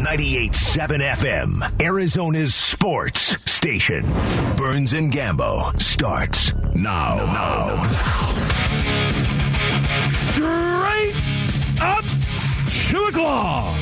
[0.00, 4.02] 98.7 FM, Arizona's sports station.
[4.56, 7.16] Burns and Gambo starts now.
[7.16, 7.82] Now.
[10.32, 11.14] Straight
[11.82, 12.04] up
[12.88, 13.76] two o'clock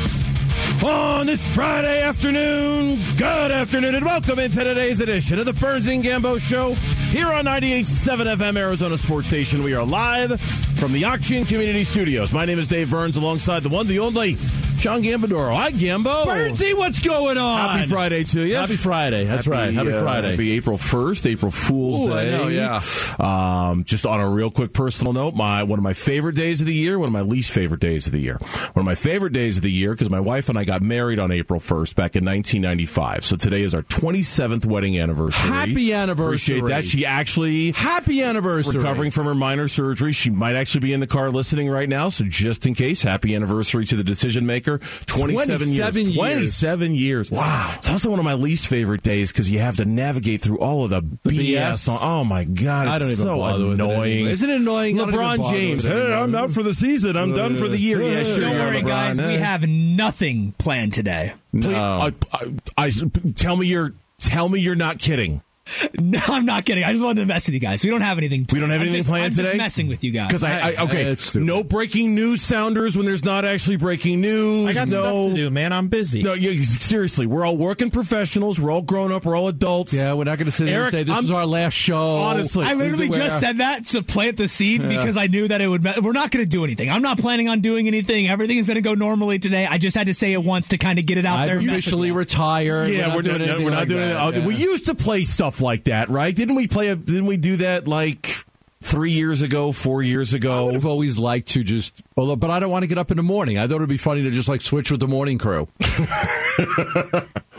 [0.83, 2.99] on this Friday afternoon.
[3.17, 6.73] Good afternoon, and welcome into today's edition of the Burns and Gambo Show
[7.13, 9.63] here on 98.7 FM Arizona Sports Station.
[9.63, 12.33] We are live from the Auction Community Studios.
[12.33, 14.37] My name is Dave Burns, alongside the one, the only
[14.79, 15.55] John Gambadoro.
[15.57, 16.25] Hi, Gambo.
[16.25, 17.79] Burnsy, what's going on?
[17.79, 18.55] Happy Friday to you.
[18.55, 19.25] Happy Friday.
[19.25, 19.75] That's Happy, right.
[19.75, 20.31] Happy uh, Friday.
[20.31, 22.31] Happy April 1st, April Fool's Ooh, Day.
[22.31, 22.81] know, yeah.
[23.19, 26.69] Um, just on a real quick personal note, my one of my favorite days of
[26.69, 28.39] the year, one of my least favorite days of the year.
[28.75, 31.19] One of my favorite days of the year because my wife and I got married
[31.19, 33.25] on April 1st back in 1995.
[33.25, 35.51] So today is our 27th wedding anniversary.
[35.51, 36.59] Happy anniversary.
[36.59, 36.87] Appreciate that.
[36.87, 38.77] She actually Happy anniversary.
[38.77, 40.13] recovering from her minor surgery.
[40.13, 42.11] She might actually be in the car listening right now.
[42.11, 44.68] So just in case, happy anniversary to the decision maker.
[44.77, 46.15] 27, 27 years.
[46.15, 46.17] years.
[46.17, 47.31] 27 years.
[47.31, 47.73] Wow.
[47.79, 50.85] It's also one of my least favorite days because you have to navigate through all
[50.85, 51.55] of the, BS.
[51.55, 51.89] BS.
[51.89, 52.87] on- oh my God.
[52.89, 54.13] It's I don't even so bother annoying.
[54.13, 54.33] anymore.
[54.33, 55.01] Isn't it annoying?
[55.01, 55.85] I don't even LeBron James.
[55.85, 56.13] Hey.
[56.13, 57.17] I'm out for the season.
[57.17, 58.03] I'm done for the year.
[58.03, 58.41] Yeah, sure.
[58.41, 58.87] Don't worry, LeBron.
[58.87, 59.21] guys.
[59.23, 61.33] We have nothing planned today.
[61.53, 62.91] Please, I, I, I-
[63.35, 63.95] tell me you're.
[64.21, 65.43] Tell me you're not kidding.
[66.01, 66.85] No, I'm not kidding.
[66.85, 67.85] I just wanted to mess with you guys.
[67.85, 68.47] We don't have anything.
[68.53, 69.49] We don't have I'm anything just- planned I'm today.
[69.51, 70.29] Just messing with you guys.
[70.29, 74.69] Because I, I okay, it's no breaking news sounders when there's not actually breaking news.
[74.69, 75.73] I got no, stuff to do, man.
[75.73, 76.23] I'm busy.
[76.23, 78.59] No, you, seriously, we're all working professionals.
[78.61, 79.25] We're all grown up.
[79.25, 79.93] We're all adults.
[79.93, 81.75] Yeah, we're not going to sit there Eric, and say this I'm- is our last
[81.75, 82.17] show.
[82.19, 85.61] Honestly, I literally Where- just said that to plant the seed because I knew that
[85.61, 85.85] it would.
[85.85, 86.91] We're not going to do anything.
[86.91, 88.29] I'm not planning on doing anything.
[88.29, 89.67] Everything is going to go normally today.
[89.67, 91.57] I just had to say it once to kind of get it out I've there.
[91.59, 92.15] and mess with officially you.
[92.15, 92.91] retired.
[92.93, 94.35] yeah, we're not doing anything we're not doing that.
[94.35, 94.41] it.
[94.41, 94.47] Yeah.
[94.47, 96.35] We used to play stuff like that, right?
[96.35, 96.89] Didn't we play?
[96.89, 98.45] A, didn't we do that like
[98.81, 100.73] three years ago, four years ago?
[100.73, 103.23] have always liked to just, although, but I don't want to get up in the
[103.23, 103.59] morning.
[103.59, 105.69] I thought it'd be funny to just like switch with the morning crew.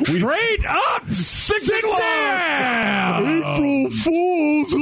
[0.04, 1.94] Straight up, six, April
[3.92, 4.76] Fools.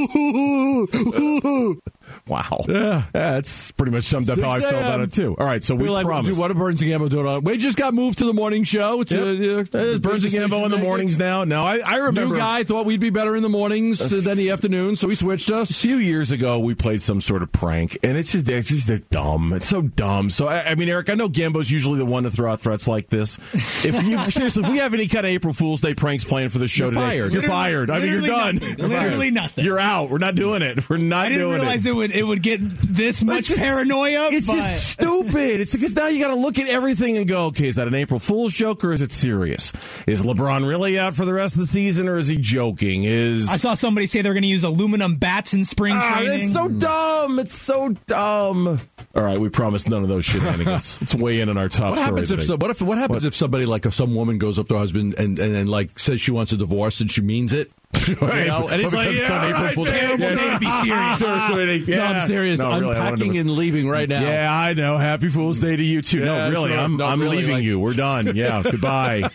[2.28, 3.04] wow, Yeah.
[3.12, 5.36] that's pretty much summed up how I 6 felt about it too.
[5.38, 6.28] All right, so we We're like, promise.
[6.28, 7.42] dude, what are Burns and Gambo doing on?
[7.44, 9.00] We just got moved to the morning show.
[9.00, 9.22] It's Yep.
[9.22, 11.44] a, There's Burns and Gambo in the mornings now.
[11.44, 14.50] No, I, I remember New guy thought we'd be better in the mornings than the
[14.50, 15.70] afternoon, so he switched us.
[15.70, 19.10] A few years ago, we played some sort of prank, and it's just it's just
[19.10, 19.52] dumb.
[19.52, 20.30] It's so dumb.
[20.30, 22.86] So I, I mean, Eric, I know Gambo's usually the one to throw out threats
[22.88, 23.38] like this.
[23.84, 26.58] If you seriously, if we have any kind of April Fool's Day pranks planned for
[26.58, 27.32] the show You're today, fired.
[27.32, 27.90] you're fired.
[27.90, 28.56] I mean, you're done.
[28.56, 28.88] nothing.
[28.88, 29.64] Literally nothing.
[29.64, 30.10] You're out.
[30.10, 30.88] We're not doing it.
[30.88, 31.90] We're not I didn't doing realize it.
[31.90, 34.28] it would it would get this much just- paranoia.
[34.32, 35.60] It's but just stupid.
[35.60, 37.94] It's because now you got to look at everything and go, okay, is that an
[37.94, 39.72] April Fool's joke or is it serious?
[40.06, 43.04] Is LeBron really out for the rest of the season or is he joking?
[43.04, 46.40] Is I saw somebody say they're going to use aluminum bats in spring Ah, training.
[46.44, 47.38] it's so dumb.
[47.38, 48.80] It's so dumb.
[49.14, 51.00] All right, we promise none of those shenanigans.
[51.00, 53.34] Let's weigh in on our top What happens if so, what if what happens if
[53.34, 56.20] somebody like if some woman goes up to her husband and, and, and like says
[56.20, 57.70] she wants a divorce and she means it?
[58.08, 60.34] You know, and he's like, Because on yeah, April right, Fool's terrible Day.
[60.36, 61.18] day to be serious.
[61.18, 62.60] Seriously, No, I'm serious.
[62.60, 64.22] No, I'm really, I wanted to- packing and leaving right now.
[64.22, 64.96] Yeah, I know.
[64.98, 66.20] Happy Fool's Day to you too.
[66.20, 66.78] Yeah, no, really, sure.
[66.80, 67.78] I'm, No, I'm really, leaving like- you.
[67.78, 68.34] We're done.
[68.34, 69.28] Yeah, goodbye.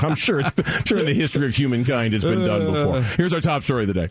[0.00, 0.40] I'm sure.
[0.40, 2.96] It's, I'm sure in the history of humankind, it's been done before.
[2.96, 3.02] Uh.
[3.16, 4.08] Here's our top story of the day.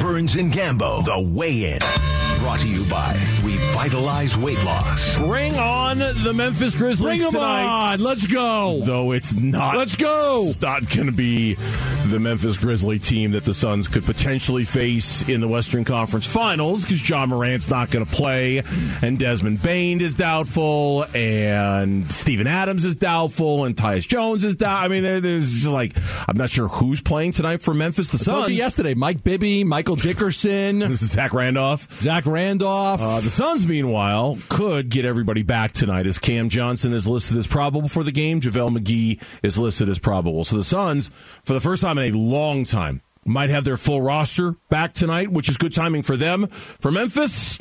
[0.00, 1.78] Burns and Gambo, the weigh-in.
[2.40, 3.14] Brought to you by
[3.74, 5.18] Revitalize Weight Loss.
[5.18, 7.94] Bring on the Memphis Grizzlies Bring them tonight.
[7.94, 8.00] on.
[8.00, 8.80] Let's go.
[8.84, 9.76] Though it's not.
[9.76, 10.44] Let's go.
[10.48, 11.54] It's not going to be
[12.06, 16.82] the Memphis Grizzly team that the Suns could potentially face in the Western Conference Finals
[16.82, 18.62] because Ja Morant's not going to play,
[19.02, 24.84] and Desmond Bane is doubtful, and Steven Adams is doubtful, and Tyus Jones is doubtful.
[24.84, 25.94] I mean, there's just like
[26.28, 28.08] I'm not sure who's playing tonight for Memphis.
[28.08, 28.50] The Told Suns.
[28.50, 31.90] you yesterday, Mike Bibby, Michael Dickerson, This is Zach Randolph.
[31.92, 33.00] Zach Randolph.
[33.02, 37.46] Uh, the Suns, meanwhile, could get everybody back tonight as Cam Johnson is listed as
[37.46, 38.40] probable for the game.
[38.40, 40.44] JaVale McGee is listed as probable.
[40.44, 41.10] So the Suns,
[41.42, 45.30] for the first time in a long time, might have their full roster back tonight,
[45.30, 46.46] which is good timing for them.
[46.48, 47.58] For Memphis,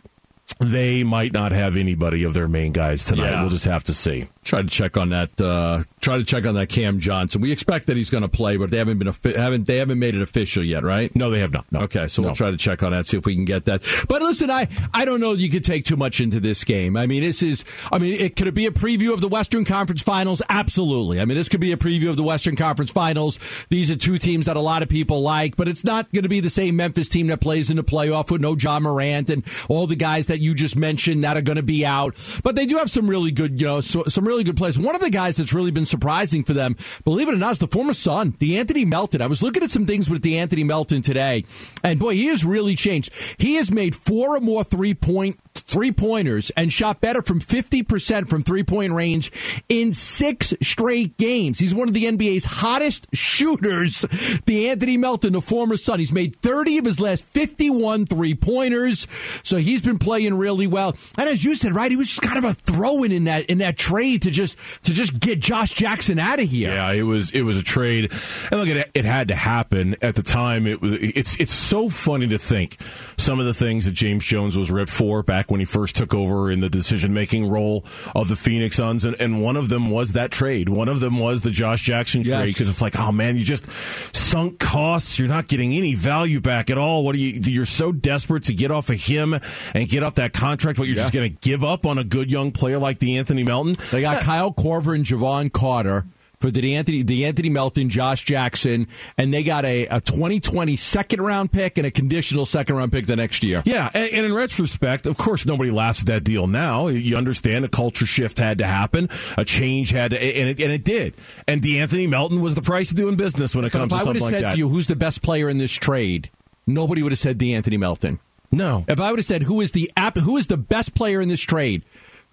[0.60, 3.32] they might not have anybody of their main guys tonight.
[3.32, 3.42] Yeah.
[3.42, 4.28] We'll just have to see.
[4.44, 5.40] Try to check on that.
[5.40, 7.42] Uh, try to check on that Cam Johnson.
[7.42, 10.16] We expect that he's going to play, but they haven't been haven't they haven't made
[10.16, 11.16] it official yet, right?
[11.16, 11.66] No, they have not.
[11.72, 11.82] No.
[11.82, 12.28] Okay, so No.
[12.30, 13.82] we'll try to check on that, see if we can get that.
[14.08, 16.98] But listen, I, I don't know you could take too much into this game.
[16.98, 19.66] I mean, this is, I mean, it could it be a preview of the Western
[19.66, 20.42] Conference Finals?
[20.50, 21.20] Absolutely.
[21.22, 23.40] I mean, this could be a preview of the Western Conference Finals.
[23.70, 26.30] These are two teams that a lot of people like, but it's not going to
[26.30, 29.46] be the same Memphis team that plays in the playoff with no Ja Morant and
[29.70, 32.16] all the guys that you just mentioned that are going to be out.
[32.44, 34.80] But they do have some really good, you know, so, some really good players.
[34.80, 37.60] One of the guys that's really been surprising for them, believe it or not, is
[37.60, 39.22] the former son, De'Anthony Melton.
[39.22, 41.46] I was looking at some things with De'Anthony Melton today,
[41.84, 43.14] and boy, he has really changed.
[43.38, 48.28] He has made four or more three point three pointers and shot better from 50%
[48.28, 49.32] from three point range
[49.70, 51.60] in six straight games.
[51.60, 54.02] He's one of the NBA's hottest shooters.
[54.46, 59.08] De'Anthony Melton, the former Sun, he's made 30 of his last 51 three pointers.
[59.44, 60.96] So he's been playing really well.
[61.18, 63.46] And as you said, right, he was just kind of a throw in in that,
[63.48, 66.72] in that trade to just, to just get Josh Jackson out of here.
[66.72, 68.12] Yeah, it was, it was a trade.
[68.52, 70.68] And look, it, it had to happen at the time.
[70.68, 72.78] It was, it's, it's so funny to think
[73.18, 76.14] some of the things that James Jones was ripped for back when he first took
[76.14, 77.86] over in the decision making role
[78.16, 80.70] of the Phoenix Suns, and, and one of them was that trade.
[80.70, 83.70] One of them was the Josh Jackson trade because it's like, oh man, you just
[84.16, 85.20] sunk costs.
[85.20, 87.04] You're not getting any value back at all.
[87.04, 87.40] What are you?
[87.40, 89.34] You're so desperate to get off of him
[89.74, 91.04] and get off that contract, but you're yeah.
[91.04, 93.76] just going to give up on a good young player like De'Anthony Melton.
[93.92, 94.24] They got yeah.
[94.24, 96.06] Kyle Korver and Jevon Carter
[96.44, 98.88] for De'Anthony, the Anthony Melton, Josh Jackson,
[99.18, 103.06] and they got a, a 2020 second round pick and a conditional second round pick
[103.06, 103.64] the next year.
[103.64, 106.90] Yeah, and, and, in retrospect, of course, nobody laughs at that deal now.
[106.90, 109.08] You understand a culture shift had to happen,
[109.38, 111.14] a change had to, and it, and it did.
[111.48, 114.32] And De'Anthony Melton was the price of doing business when it comes to something like
[114.32, 114.38] that.
[114.38, 116.30] If I would have said to you, who's the best player in this trade,
[116.68, 118.20] nobody would have said De'Anthony Melton.
[118.54, 118.86] No.
[118.88, 121.30] If I would have said who is the app, who is the best player in
[121.30, 121.84] this trade,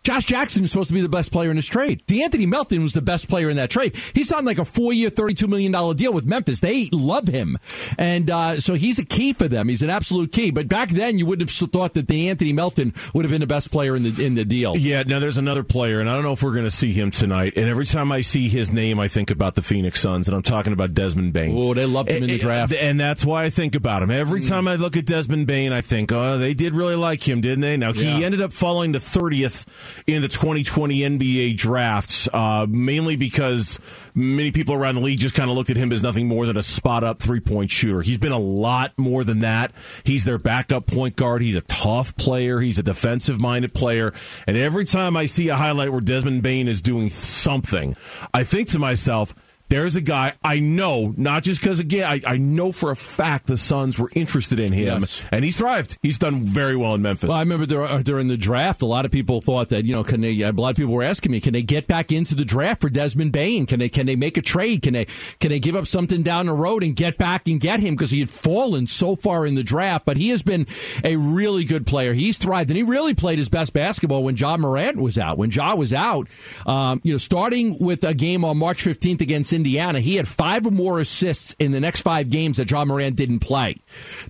[0.03, 2.03] Josh Jackson is supposed to be the best player in this trade.
[2.07, 3.95] De'Anthony Melton was the best player in that trade.
[4.15, 6.61] He signed like a four-year, $32 million deal with Memphis.
[6.61, 7.59] They love him.
[7.99, 9.69] And uh, so he's a key for them.
[9.69, 10.51] He's an absolute key.
[10.51, 13.71] But back then, you wouldn't have thought that De'Anthony Melton would have been the best
[13.71, 14.77] player in the in the deal.
[14.77, 17.11] Yeah, now there's another player, and I don't know if we're going to see him
[17.11, 17.53] tonight.
[17.57, 20.43] And every time I see his name, I think about the Phoenix Suns, and I'm
[20.43, 21.55] talking about Desmond Bane.
[21.55, 22.73] Oh, they loved him in the draft.
[22.73, 24.11] And that's why I think about him.
[24.11, 27.43] Every time I look at Desmond Bane, I think, oh, they did really like him,
[27.43, 27.77] didn't they?
[27.77, 28.17] Now, yeah.
[28.17, 29.67] he ended up falling to 30th
[30.07, 33.79] in the 2020 2020 NBA drafts, uh, mainly because
[34.15, 36.57] many people around the league just kind of looked at him as nothing more than
[36.57, 38.03] a spot up three point shooter.
[38.03, 39.73] He's been a lot more than that.
[40.05, 41.43] He's their backup point guard.
[41.43, 42.61] He's a tough player.
[42.61, 44.13] He's a defensive minded player.
[44.47, 47.97] And every time I see a highlight where Desmond Bane is doing something,
[48.35, 49.35] I think to myself,
[49.71, 53.47] there's a guy I know, not just because again, I, I know for a fact
[53.47, 55.23] the Suns were interested in him, yes.
[55.31, 55.97] and he's thrived.
[56.03, 57.29] He's done very well in Memphis.
[57.29, 60.03] Well, I remember uh, during the draft, a lot of people thought that you know,
[60.03, 60.41] can they?
[60.43, 62.91] A lot of people were asking me, can they get back into the draft for
[62.91, 63.65] Desmond Bane?
[63.65, 63.89] Can they?
[63.89, 64.83] Can they make a trade?
[64.83, 65.07] Can they?
[65.39, 68.11] Can they give up something down the road and get back and get him because
[68.11, 70.05] he had fallen so far in the draft?
[70.05, 70.67] But he has been
[71.05, 72.13] a really good player.
[72.13, 75.39] He's thrived, and he really played his best basketball when Ja Morant was out.
[75.39, 76.29] When Ja was out,
[76.67, 80.67] um, you know, starting with a game on March 15th against Indiana, he had five
[80.67, 83.77] or more assists in the next five games that Ja Morant didn't play.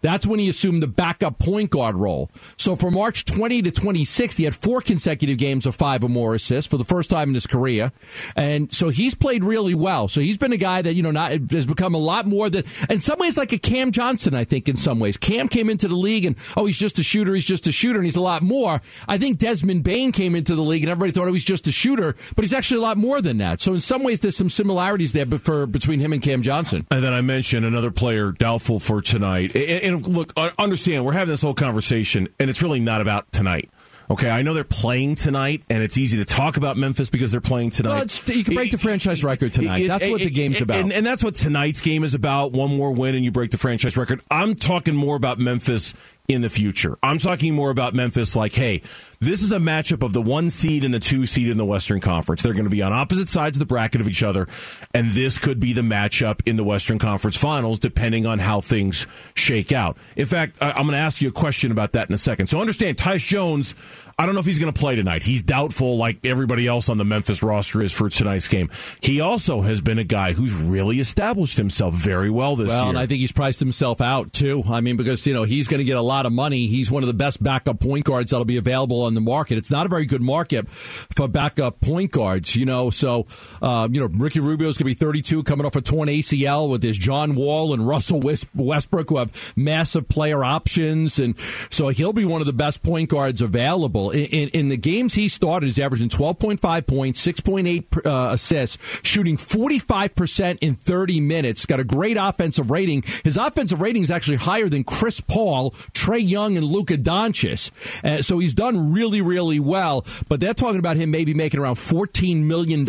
[0.02, 2.30] That's when he assumed the backup point guard role.
[2.56, 6.34] So from March 20 to 26, he had four consecutive games of five or more
[6.34, 7.92] assists for the first time in his career.
[8.34, 10.08] And so he's played really well.
[10.08, 12.64] So he's been a guy that, you know, not, has become a lot more than,
[12.88, 15.16] in some ways, like a Cam Johnson, I think, in some ways.
[15.16, 17.98] Cam came into the league and, oh, he's just a shooter, he's just a shooter,
[17.98, 18.80] and he's a lot more.
[19.06, 21.72] I think Desmond Bane came into the league and everybody thought, oh, he's just a
[21.72, 23.60] shooter, but he's actually a lot more than that.
[23.60, 26.86] So in some ways, there's some similarities there for between him and Cam Johnson.
[26.90, 29.54] And then I mentioned another player doubtful for tonight.
[29.54, 33.30] And, and look, uh, understand we're having this whole conversation, and it's really not about
[33.32, 33.70] tonight.
[34.10, 37.40] Okay, I know they're playing tonight, and it's easy to talk about Memphis because they're
[37.40, 38.20] playing tonight.
[38.26, 39.84] Well, you can break the franchise record tonight.
[39.84, 40.80] It, that's what the game's about.
[40.80, 42.50] And, and, that's what tonight's game is about.
[42.50, 44.20] One more win, and you break the franchise record.
[44.28, 45.94] I'm talking more about Memphis
[46.30, 46.96] in the future.
[47.02, 48.82] I'm talking more about Memphis like, hey,
[49.18, 52.00] this is a matchup of the one seed and the two seed in the Western
[52.00, 52.42] Conference.
[52.42, 54.46] They're going to be on opposite sides of the bracket of each other,
[54.94, 59.08] and this could be the matchup in the Western Conference Finals, depending on how things
[59.34, 59.98] shake out.
[60.16, 62.46] In fact, I'm going to ask you a question about that in a second.
[62.46, 63.74] So understand, Tyus Jones,
[64.20, 65.22] I don't know if he's going to play tonight.
[65.22, 68.68] He's doubtful, like everybody else on the Memphis roster is for tonight's game.
[69.00, 72.82] He also has been a guy who's really established himself very well this well, year.
[72.82, 74.62] Well, and I think he's priced himself out too.
[74.68, 76.66] I mean, because you know he's going to get a lot of money.
[76.66, 79.56] He's one of the best backup point guards that'll be available on the market.
[79.56, 82.90] It's not a very good market for backup point guards, you know.
[82.90, 83.26] So,
[83.62, 86.82] uh, you know, Ricky Rubio's going to be 32, coming off a torn ACL with
[86.82, 92.26] his John Wall and Russell Westbrook, who have massive player options, and so he'll be
[92.26, 94.09] one of the best point guards available.
[94.10, 100.58] In, in, the games he started, he's averaging 12.5 points, 6.8 uh, assists, shooting 45%
[100.60, 101.66] in 30 minutes.
[101.66, 103.02] Got a great offensive rating.
[103.24, 107.70] His offensive rating is actually higher than Chris Paul, Trae Young, and Luka Doncic.
[108.04, 111.60] Uh, so he's done really, really really well, but they're talking about him maybe making
[111.60, 112.88] around $14 million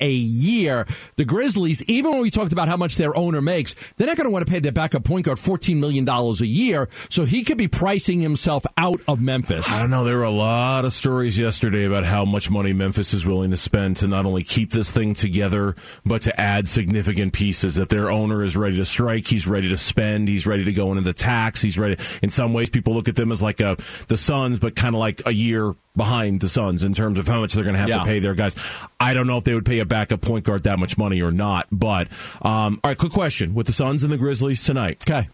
[0.00, 0.86] a year.
[1.16, 4.26] The Grizzlies, even when we talked about how much their owner makes, they're not going
[4.26, 7.58] to want to pay their backup point guard $14 million a year, so he could
[7.58, 9.70] be pricing himself out of Memphis.
[9.70, 10.04] I don't know.
[10.04, 13.50] There were a lot lot of stories yesterday about how much money Memphis is willing
[13.52, 15.74] to spend to not only keep this thing together,
[16.04, 17.76] but to add significant pieces.
[17.76, 20.90] That their owner is ready to strike, he's ready to spend, he's ready to go
[20.90, 21.96] into the tax, he's ready.
[22.22, 23.76] In some ways, people look at them as like a
[24.08, 27.40] the Suns, but kind of like a year behind the Suns in terms of how
[27.40, 27.98] much they're going to have Yeah.
[27.98, 28.54] to pay their guys.
[29.00, 31.32] I don't know if they would pay a backup point guard that much money or
[31.32, 31.66] not.
[31.72, 32.08] But
[32.42, 35.28] um, all right, quick question: with the Suns and the Grizzlies tonight, Okay.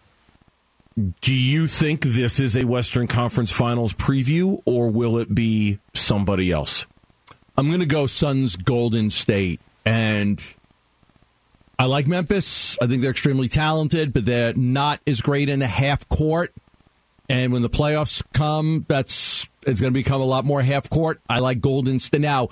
[1.20, 6.52] Do you think this is a Western Conference Finals preview, or will it be somebody
[6.52, 6.86] else?
[7.56, 9.60] I'm going to go Suns Golden State.
[9.84, 10.42] And
[11.78, 12.78] I like Memphis.
[12.80, 16.52] I think they're extremely talented, but they're not as great in a half court.
[17.28, 21.20] And when the playoffs come, that's it's going to become a lot more half court.
[21.28, 22.20] I like Golden State.
[22.20, 22.48] Now,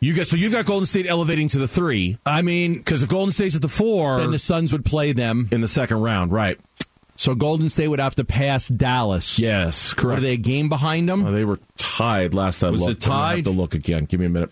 [0.00, 3.08] You got so you've got Golden State elevating to the three I mean, because if
[3.08, 5.48] Golden State's at the four then the Suns would play them.
[5.50, 6.58] in the second round, right?
[7.18, 9.40] So Golden State would have to pass Dallas.
[9.40, 10.18] Yes, correct.
[10.18, 11.26] are they, a game behind them?
[11.26, 12.72] Oh, they were tied last time.
[12.72, 13.04] Was looked.
[13.04, 14.04] it I'm have to look again.
[14.04, 14.50] Give me a minute.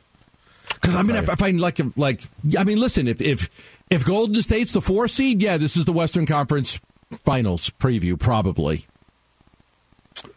[0.75, 2.23] Because I mean, if, if I like, like,
[2.59, 3.49] I mean, listen, if if
[3.89, 6.81] if Golden State's the four seed, yeah, this is the Western Conference
[7.25, 8.85] Finals preview, probably.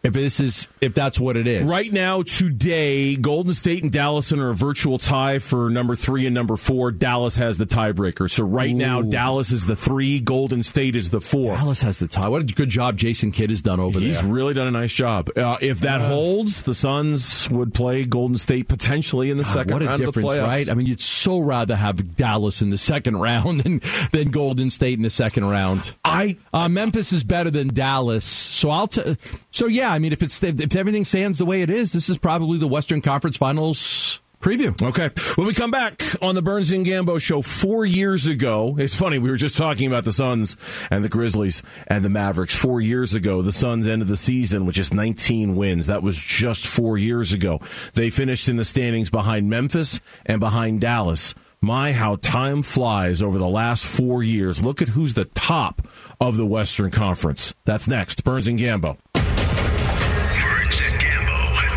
[0.02, 4.32] If this is, if that's what it is, Right now, today, Golden State and Dallas
[4.32, 6.90] are a virtual tie for number three and number four.
[6.90, 8.30] Dallas has the tiebreaker.
[8.30, 10.20] So right now, Dallas is the three.
[10.20, 11.54] Golden State is the four.
[11.56, 12.28] Dallas has the tie.
[12.28, 14.22] What a good job Jason Kidd has done over He's there.
[14.24, 15.30] He's really done a nice job.
[15.36, 19.82] Uh, if that holds, the Suns would play Golden State potentially in the second what
[19.82, 20.46] a round of the difference, playoffs.
[20.46, 20.68] right?
[20.68, 23.80] I mean, you'd so rather have Dallas in the second round than
[24.12, 25.94] than Golden State in the second round.
[26.04, 28.86] I Uh, Memphis is better than Dallas, so I'll.
[28.88, 29.16] T-
[29.50, 32.18] so yeah, I mean, if it's if everything stands the way it is, this is
[32.18, 34.80] probably the Western Conference Finals preview.
[34.82, 35.10] Okay.
[35.36, 39.18] When we come back on the Burns and Gambo show four years ago, it's funny,
[39.18, 40.56] we were just talking about the Suns
[40.90, 42.54] and the Grizzlies and the Mavericks.
[42.54, 45.86] Four years ago, the Suns ended the season with just 19 wins.
[45.86, 47.60] That was just four years ago.
[47.94, 51.34] They finished in the standings behind Memphis and behind Dallas.
[51.62, 54.64] My, how time flies over the last four years.
[54.64, 55.86] Look at who's the top
[56.18, 57.54] of the Western Conference.
[57.66, 58.24] That's next.
[58.24, 58.96] Burns and Gambo.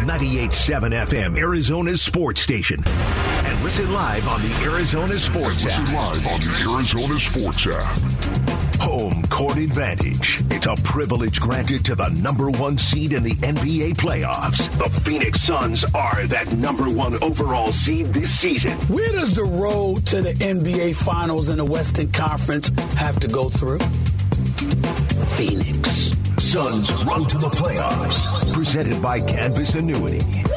[0.05, 0.50] Burns and Gambo.
[0.50, 2.79] 98.7 FM, Arizona's sports station.
[2.86, 5.93] And listen live on the Arizona Sports Listen app.
[6.15, 8.00] live on the Arizona Sports app.
[8.81, 10.41] Home court advantage.
[10.51, 14.69] It's a privilege granted to the number one seed in the NBA playoffs.
[14.77, 18.74] The Phoenix Suns are that number one overall seed this season.
[18.89, 23.50] Where does the road to the NBA Finals in the Western Conference have to go
[23.50, 23.79] through?
[25.38, 26.23] Phoenix.
[26.53, 28.53] Suns run to the playoffs.
[28.53, 30.52] Presented by Canvas Annuity.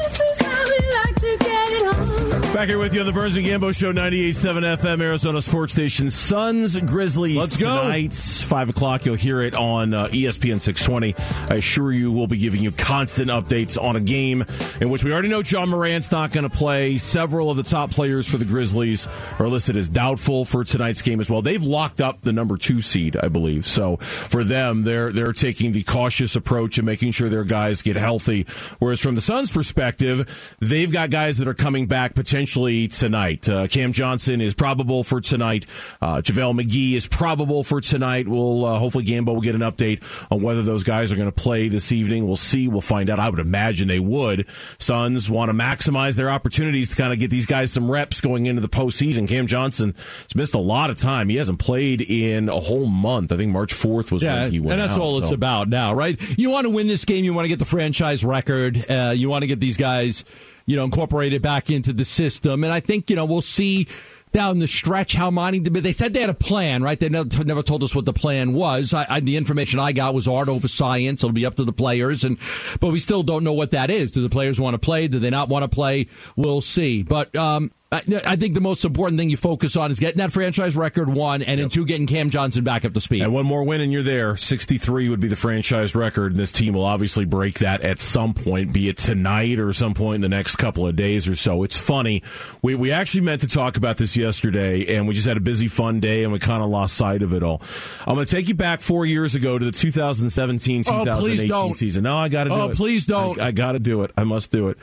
[2.53, 6.09] Back here with you on the Burns and Gambo Show, 98.7 FM, Arizona Sports Station.
[6.09, 7.83] Suns, Grizzlies Let's go.
[7.83, 8.13] tonight.
[8.13, 11.13] 5 o'clock, you'll hear it on uh, ESPN 620.
[11.53, 14.43] I assure you we'll be giving you constant updates on a game
[14.81, 16.97] in which we already know Ja Morant's not going to play.
[16.97, 21.19] Several of the top players for the Grizzlies are listed as doubtful for tonight's game
[21.19, 21.43] as well.
[21.43, 23.67] They've locked up the number two seed, I believe.
[23.67, 27.97] So for them, they're, they're taking the cautious approach and making sure their guys get
[27.97, 28.47] healthy.
[28.79, 33.49] Whereas from the Suns' perspective, they've got guys that are coming back potentially tonight.
[33.49, 35.65] Uh, Cam Johnson is probable for tonight.
[36.01, 38.27] Uh, JaVale McGee is probable for tonight.
[38.27, 40.01] We'll uh, hopefully Gambo will get an update
[40.31, 42.27] on whether those guys are going to play this evening.
[42.27, 42.67] We'll see.
[42.67, 43.19] We'll find out.
[43.19, 44.47] I would imagine they would.
[44.77, 48.45] Suns want to maximize their opportunities to kind of get these guys some reps going
[48.45, 49.27] into the postseason.
[49.27, 51.29] Cam Johnson has missed a lot of time.
[51.29, 53.31] He hasn't played in a whole month.
[53.31, 55.69] I think March 4th was Yeah, when he went and that's out, all it's about
[55.69, 56.19] now, right?
[56.37, 57.23] You want to win this game.
[57.23, 58.83] You want to get the franchise record.
[58.89, 60.25] Uh, you want to get these guys,
[60.67, 62.63] you know, incorporated back into the system.
[62.63, 63.87] And I think you know we'll see
[64.31, 65.31] down the stretch how.
[65.31, 66.99] But they said they had a plan, right?
[66.99, 68.93] They never, never told us what the plan was.
[68.93, 71.23] I, I, the information I got was art over science.
[71.23, 72.37] It'll be up to the players, and
[72.79, 74.11] but we still don't know what that is.
[74.11, 75.07] Do the players want to play?
[75.07, 76.07] Do they not want to play?
[76.35, 77.03] We'll see.
[77.03, 80.17] But um, Uh, I, I think the most important thing you focus on is getting
[80.17, 83.21] that franchise record one, and then two, getting Cam Johnson back up to speed.
[83.21, 84.35] And one more win and you're there.
[84.35, 88.33] 63 would be the franchise record, and this team will obviously break that at some
[88.33, 91.63] point, be it tonight or some point in the next couple of days or so.
[91.63, 92.23] It's funny.
[92.61, 95.69] We, we actually meant to talk about this yesterday, and we just had a busy,
[95.69, 97.61] fun day, and we kind of lost sight of it all.
[98.05, 100.91] I'm going to take you back four years ago to the 2017 Oh,
[101.21, 101.73] please 2018 don't.
[101.73, 102.03] season.
[102.03, 102.71] No, I got to do Oh, it.
[102.71, 103.39] Oh, please don't.
[103.39, 104.11] I, I got to do it.
[104.17, 104.77] I must do it.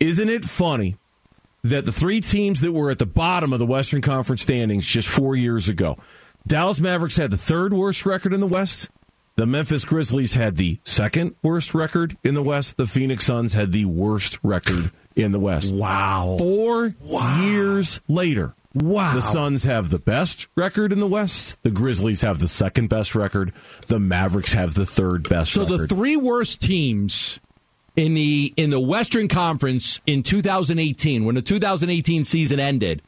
[0.00, 0.96] Isn't it funny?
[1.64, 5.08] That the three teams that were at the bottom of the Western Conference standings just
[5.08, 5.96] four years ago,
[6.46, 8.90] Dallas Mavericks had the third worst record in the West.
[9.36, 12.76] The Memphis Grizzlies had the second worst record in the West.
[12.76, 15.72] The Phoenix Suns had the worst record in the West.
[15.72, 16.36] Wow.
[16.38, 16.94] Four
[17.40, 18.54] years later.
[18.74, 19.14] Wow.
[19.14, 21.62] The Suns have the best record in the West.
[21.62, 23.52] The Grizzlies have the second best record.
[23.86, 25.68] The Mavericks have the third best record.
[25.68, 25.90] So record.
[25.90, 27.40] the three worst teams
[27.96, 33.02] in the in the Western Conference in 2018 when the 2018 season ended.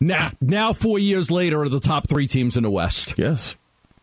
[0.00, 3.18] Now, now four years later, are the top three teams in the West.
[3.18, 3.56] Yes.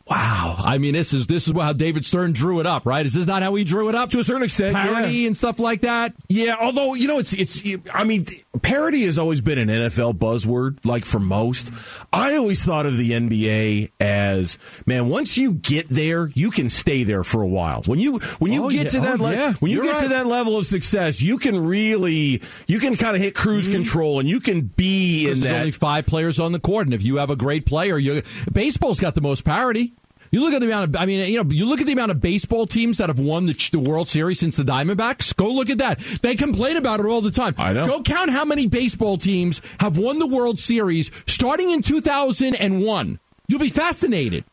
[0.09, 0.55] Wow.
[0.59, 3.05] I mean, this is this is how David Stern drew it up, right?
[3.05, 5.27] Is this not how he drew it up To a certain extent, Parity yeah.
[5.27, 6.13] and stuff like that.
[6.29, 7.61] Yeah, although you know it's it's
[7.93, 8.25] I mean
[8.61, 11.71] parity has always been an NFL buzzword like for most.
[12.13, 17.03] I always thought of the NBA as man, once you get there, you can stay
[17.03, 17.81] there for a while.
[17.85, 18.89] When you when you Oh, get yeah.
[18.91, 19.53] to that Oh, le- yeah.
[19.59, 23.15] when you You're get to that level of success, you can really you can kind
[23.15, 23.73] of hit cruise mm-hmm.
[23.73, 26.93] control and you can be in There's that only five players on the court, and
[26.93, 28.21] if you have a great player, you
[28.53, 29.93] baseball's got the most parity.
[30.31, 32.11] You look at the amount of, I mean, you know, you look at the amount
[32.11, 35.35] of baseball teams that have won the, the World Series since the Diamondbacks.
[35.35, 35.99] Go look at that.
[36.21, 37.55] They complain about it all the time.
[37.57, 37.87] I know.
[37.87, 43.19] Go count how many baseball teams have won the World Series starting in 2001.
[43.47, 44.43] You'll be fascinated.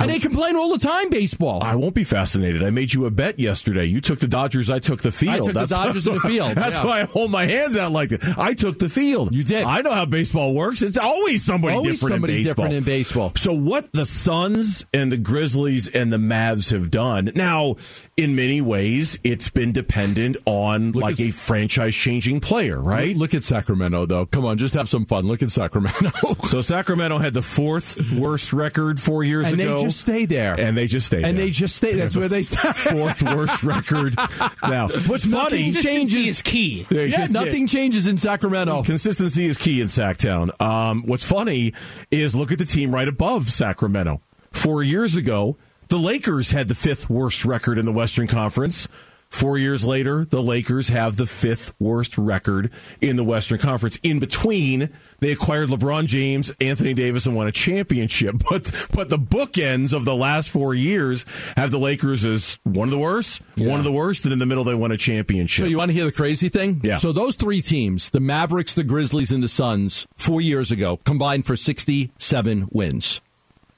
[0.00, 1.60] And they complain all the time, baseball.
[1.60, 2.62] I won't be fascinated.
[2.62, 3.84] I made you a bet yesterday.
[3.86, 4.70] You took the Dodgers.
[4.70, 5.34] I took the field.
[5.34, 6.84] I took the Dodgers in the field, That's yeah.
[6.84, 8.38] why I hold my hands out like that.
[8.38, 9.34] I took the field.
[9.34, 9.64] You did.
[9.64, 10.82] I know how baseball works.
[10.82, 12.64] It's always somebody Always different somebody in baseball.
[12.66, 13.32] different in baseball.
[13.34, 17.74] So what the Suns and the Grizzlies and the Mavs have done now,
[18.16, 23.16] in many ways, it's been dependent on like at- a franchise-changing player, right?
[23.16, 24.26] Look at Sacramento, though.
[24.26, 25.26] Come on, just have some fun.
[25.26, 26.10] Look at Sacramento.
[26.48, 30.54] So Sacramento had the fourth worst record four years and ago, just stay there.
[30.58, 31.46] and they just stay and there.
[31.46, 31.94] they just stay.
[31.94, 32.72] That's where they stay.
[32.72, 34.14] fourth worst record.
[34.62, 35.64] Now, what's funny?
[35.64, 36.86] Consistency changes- is key.
[36.90, 38.82] Yeah, Yeah, it's- nothing changes in Sacramento.
[38.82, 40.50] Consistency is key in Sacktown.
[40.60, 41.72] Um, what's funny
[42.10, 44.20] is look at the team right above Sacramento.
[44.52, 45.56] Four years ago,
[45.88, 48.88] the Lakers had the fifth worst record in the Western Conference.
[49.30, 52.70] Four years later, the Lakers have the fifth worst record
[53.00, 53.98] in the Western Conference.
[54.02, 54.88] In between,
[55.20, 58.36] they acquired LeBron James, Anthony Davis, and won a championship.
[58.48, 62.90] But but the bookends of the last four years have the Lakers as one of
[62.90, 65.64] the worst, one of the worst, and in the middle they won a championship.
[65.64, 66.80] So you want to hear the crazy thing?
[66.82, 66.96] Yeah.
[66.96, 71.44] So those three teams, the Mavericks, the Grizzlies, and the Suns, four years ago, combined
[71.46, 73.20] for 67 wins.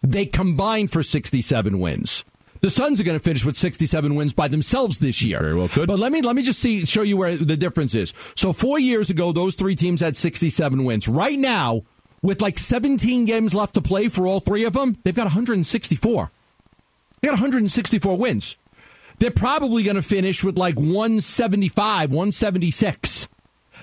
[0.02, 2.24] They combined for 67 wins.
[2.60, 5.40] The Suns are going to finish with 67 wins by themselves this year.
[5.40, 5.86] Very well could.
[5.86, 8.12] But let me let me just see show you where the difference is.
[8.36, 11.08] So 4 years ago those three teams had 67 wins.
[11.08, 11.82] Right now
[12.22, 16.30] with like 17 games left to play for all three of them, they've got 164.
[17.20, 18.58] They got 164 wins.
[19.18, 23.28] They're probably going to finish with like 175, 176.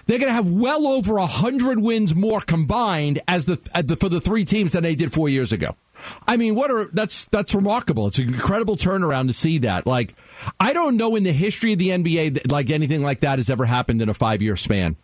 [0.06, 4.10] They're going to have well over 100 wins more combined as the, as the for
[4.10, 5.76] the three teams than they did 4 years ago.
[6.28, 8.08] I mean, what are that's that's remarkable.
[8.08, 9.86] It's an incredible turnaround to see that.
[9.86, 10.14] Like
[10.60, 13.50] I don't know in the history of the NBA that, like anything like that has
[13.50, 14.96] ever happened in a 5-year span.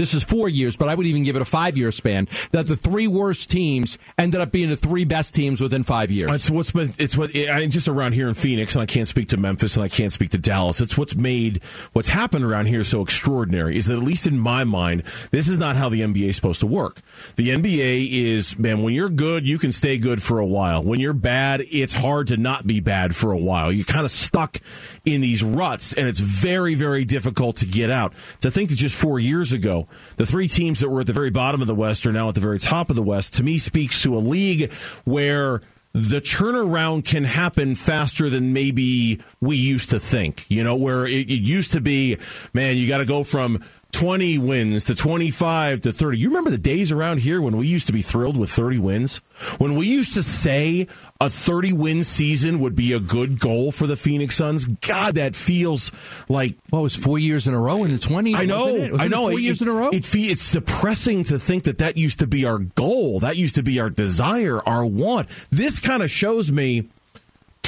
[0.00, 2.26] This is four years, but I would even give it a five year span.
[2.52, 6.32] That the three worst teams ended up being the three best teams within five years.
[6.32, 6.94] It's what's been.
[6.98, 9.84] It's what I just around here in Phoenix, and I can't speak to Memphis, and
[9.84, 10.80] I can't speak to Dallas.
[10.80, 13.76] It's what's made what's happened around here so extraordinary.
[13.76, 16.60] Is that at least in my mind, this is not how the NBA is supposed
[16.60, 17.02] to work.
[17.36, 18.82] The NBA is man.
[18.82, 20.82] When you're good, you can stay good for a while.
[20.82, 23.70] When you're bad, it's hard to not be bad for a while.
[23.70, 24.60] You're kind of stuck
[25.04, 28.14] in these ruts, and it's very, very difficult to get out.
[28.40, 31.30] To think that just four years ago, the three teams that were at the very
[31.30, 33.34] bottom of the West are now at the very top of the West.
[33.34, 34.72] To me, speaks to a league
[35.04, 35.60] where
[35.92, 40.46] the turnaround can happen faster than maybe we used to think.
[40.48, 42.18] You know, where it, it used to be,
[42.52, 43.62] man, you got to go from
[44.00, 46.16] 20 wins to 25 to 30.
[46.18, 49.18] You remember the days around here when we used to be thrilled with 30 wins?
[49.58, 50.86] When we used to say
[51.20, 54.64] a 30 win season would be a good goal for the Phoenix Suns?
[54.64, 55.92] God, that feels
[56.30, 58.34] like What was four years in a row in the 20s?
[58.36, 58.68] I know.
[58.68, 58.98] It?
[58.98, 59.28] I it know.
[59.28, 59.90] Four It- years in a row?
[59.90, 63.20] It, it's suppressing to think that that used to be our goal.
[63.20, 65.28] That used to be our desire, our want.
[65.50, 66.88] This kind of shows me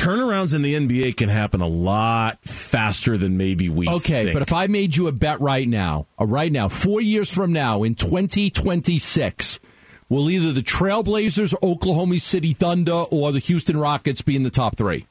[0.03, 4.33] turnarounds in the NBA can happen a lot faster than maybe we okay, think.
[4.35, 7.53] but if I made you a bet right now, uh, right now, four years from
[7.53, 9.61] now in 2026,
[10.09, 14.77] will either the Trailblazers, Oklahoma City Thunder, or the Houston Rockets be in the top
[14.77, 15.07] three?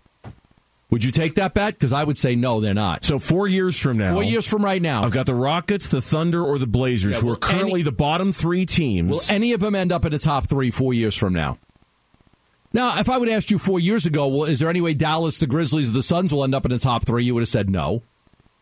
[0.89, 1.75] Would you take that bet?
[1.75, 3.05] Because I would say no, they're not.
[3.05, 6.01] so four years from now, Four years from right now, I've got the Rockets, the
[6.01, 9.09] Thunder, or the Blazers, Yeah, who are currently any- the bottom three teams.
[9.09, 11.57] will any of them end up in the top three four years from now?
[12.73, 15.39] Now, if I would ask you four years ago, well, is there any way Dallas,
[15.39, 17.25] the Grizzlies, or the Suns will end up in the top three?
[17.25, 18.03] You would have said no.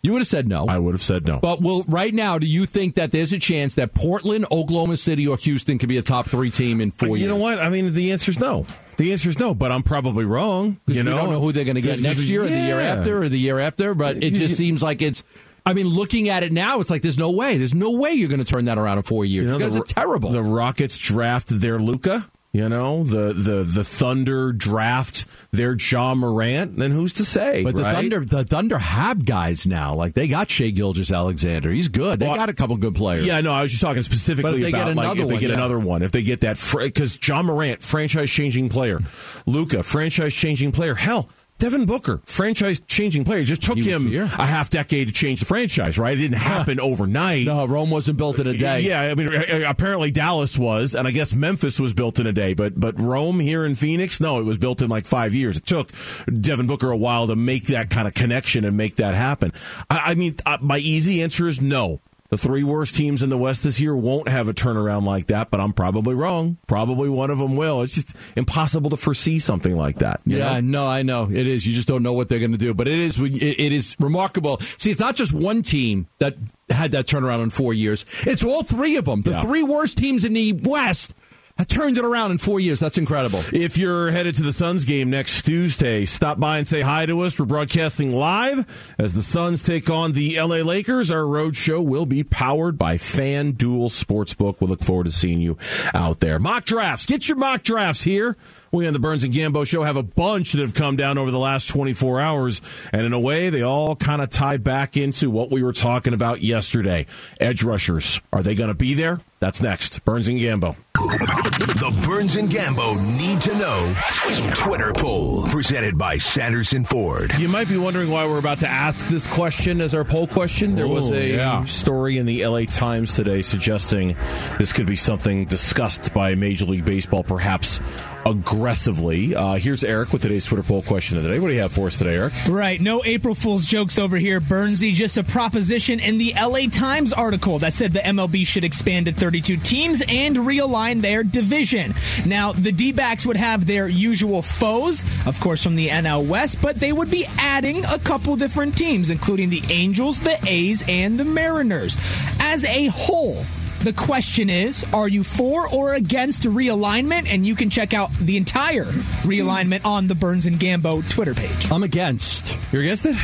[0.01, 0.65] You would have said no.
[0.67, 1.39] I would have said no.
[1.39, 5.27] But will right now, do you think that there's a chance that Portland, Oklahoma City,
[5.27, 7.21] or Houston could be a top three team in four you years?
[7.23, 7.59] You know what?
[7.59, 8.65] I mean, the answer is no.
[8.95, 10.79] The answer is no, but I'm probably wrong.
[10.87, 12.79] You You know, don't know who they're going to get next year, or the year
[12.79, 13.93] after, or the year after.
[13.93, 15.23] But it just seems like it's.
[15.65, 17.57] I mean, looking at it now, it's like there's no way.
[17.57, 19.45] There's no way you're going to turn that around in four years.
[19.45, 20.31] You, know, guys the- are terrible.
[20.31, 22.29] The Rockets draft their Luka.
[22.51, 27.63] You know, the the the Thunder draft their Ja Morant, then who's to say?
[27.63, 27.93] But the right?
[27.93, 29.93] Thunder, the Thunder have guys now.
[29.93, 31.69] Like they got Shai Gilgeous-Alexander.
[31.69, 32.17] He's good.
[32.17, 33.27] They Well, got a couple good players.
[33.27, 35.29] Yeah, no, I was just talking specifically But if they about get like another if
[35.29, 35.57] they get yeah.
[35.57, 38.99] another one, if they get that because Ja Morant, franchise changing player,
[39.45, 41.29] Luka, franchise changing player, hell.
[41.59, 44.23] Devin Booker, franchise changing player, It just took him here.
[44.23, 46.17] a half decade to change the franchise, right?
[46.17, 47.45] It didn't happen overnight.
[47.45, 48.79] No, Rome wasn't built in a day.
[48.81, 49.29] Yeah, I mean,
[49.65, 53.39] apparently Dallas was, and I guess Memphis was built in a day, but but Rome
[53.39, 55.57] here in Phoenix, no, it was built in like five years.
[55.57, 55.91] It took
[56.27, 59.51] Devin Booker a while to make that kind of connection and make that happen.
[59.89, 62.01] I, I mean, uh, my easy answer is no.
[62.29, 65.49] The three worst teams in the West this year won't have a turnaround like that,
[65.49, 66.57] but I'm probably wrong.
[66.67, 67.81] Probably one of them will.
[67.81, 70.21] It's just impossible to foresee something like that.
[70.25, 70.83] Yeah, know?
[70.83, 71.65] no, I know it is.
[71.65, 72.75] You just don't know what they're going to do.
[72.75, 74.59] But it is, it, is remarkable.
[74.77, 76.35] See, it's not just one team that
[76.69, 78.05] had that turnaround in four years.
[78.27, 79.23] It's all three of them.
[79.23, 79.41] The Yeah.
[79.41, 81.15] three worst teams in the West
[81.59, 82.79] have turned it around in four years.
[82.79, 83.41] That's incredible.
[83.51, 87.19] If you're headed to the Suns game next Tuesday, stop by and say hi to
[87.21, 87.37] us.
[87.37, 88.65] We're broadcasting live
[88.97, 91.11] as the Suns take on the LA Lakers.
[91.11, 94.61] Our road show will be powered by FanDuel Sportsbook.
[94.61, 95.57] We look forward to seeing you
[95.93, 96.39] out there.
[96.39, 97.05] Mock drafts.
[97.05, 98.37] Get your mock drafts here.
[98.71, 101.31] We on the Burns and Gambo show have a bunch that have come down over
[101.31, 102.61] the last 24 hours.
[102.93, 106.13] And in a way, they all kind of tie back into what we were talking
[106.13, 107.05] about yesterday.
[107.39, 108.21] Edge rushers.
[108.31, 109.19] Are they going to be there?
[109.39, 110.03] That's next.
[110.03, 110.75] Burns and Gambo.
[110.95, 117.33] The Burns and Gambo need to know Twitter poll presented by Sanderson Ford.
[117.39, 120.75] You might be wondering why we're about to ask this question as our poll question.
[120.75, 121.63] There was Ooh, a yeah.
[121.65, 124.17] story in the LA Times today suggesting
[124.57, 127.79] this could be something discussed by Major League Baseball, perhaps
[128.25, 129.35] aggressively.
[129.35, 131.39] Uh, here's Eric with today's Twitter poll question of the day.
[131.39, 132.33] What do you have for us today, Eric?
[132.49, 134.93] Right, no April Fool's jokes over here, Bernsey.
[134.93, 139.13] Just a proposition in the LA Times article that said the MLB should expand to
[139.13, 141.93] 32 teams and realign their division.
[142.25, 146.61] Now, the D backs would have their usual foes, of course, from the NL West,
[146.61, 151.19] but they would be adding a couple different teams, including the Angels, the A's, and
[151.19, 151.97] the Mariners.
[152.39, 153.43] As a whole,
[153.83, 157.31] the question is, are you for or against realignment?
[157.33, 158.85] And you can check out the entire
[159.23, 161.71] realignment on the Burns and Gambo Twitter page.
[161.71, 162.57] I'm against.
[162.73, 163.15] You're against it?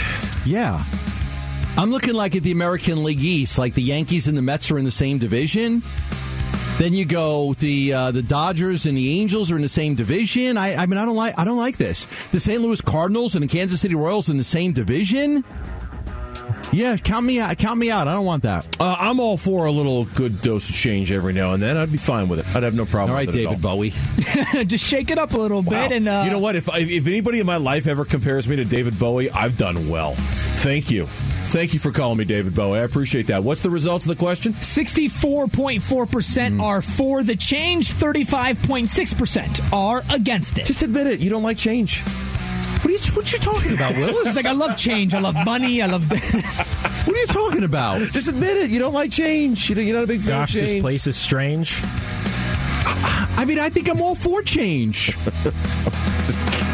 [0.45, 0.81] Yeah.
[1.77, 4.77] I'm looking like at the American League East, like the Yankees and the Mets are
[4.77, 5.81] in the same division.
[6.77, 10.57] Then you go the uh, the Dodgers and the Angels are in the same division.
[10.57, 12.07] I, I mean, I don't like I don't like this.
[12.31, 12.61] The St.
[12.61, 15.43] Louis Cardinals and the Kansas City Royals in the same division.
[16.73, 17.57] Yeah, count me out.
[17.57, 18.07] Count me out.
[18.07, 18.65] I don't want that.
[18.79, 21.77] Uh, I'm all for a little good dose of change every now and then.
[21.77, 22.55] I'd be fine with it.
[22.55, 23.75] I'd have no problem All right, with it at David all.
[23.77, 23.91] Bowie.
[24.65, 25.87] Just shake it up a little Wow.
[25.87, 25.95] bit.
[25.97, 26.55] And uh, you know what?
[26.55, 30.13] If if anybody in my life ever compares me to David Bowie, I've done well.
[30.15, 31.05] Thank you.
[31.47, 32.79] Thank you for calling me David Bowie.
[32.79, 33.43] I appreciate that.
[33.43, 34.51] What's the results of the question?
[34.53, 40.65] 64.4% are for the change, 35.6% are against it.
[40.65, 41.19] Just admit it.
[41.21, 42.03] You don't like change.
[42.85, 44.27] What are you What you talking about, Willis?
[44.27, 45.15] It's like I love change.
[45.15, 45.81] I love money.
[45.81, 46.07] I love.
[46.11, 47.99] what are you talking about?
[48.11, 48.69] Just admit it.
[48.69, 49.67] You don't like change.
[49.69, 50.71] You know, You're not a big fan Gosh, of change.
[50.73, 51.81] this place is strange.
[53.37, 55.17] I mean, I think I'm all for change.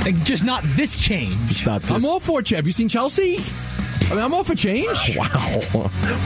[0.04, 1.64] Like, just not this change.
[1.64, 2.56] Not I'm all for change.
[2.58, 3.38] Have you seen Chelsea?
[4.12, 4.88] I mean, I'm all for change.
[5.16, 5.62] wow.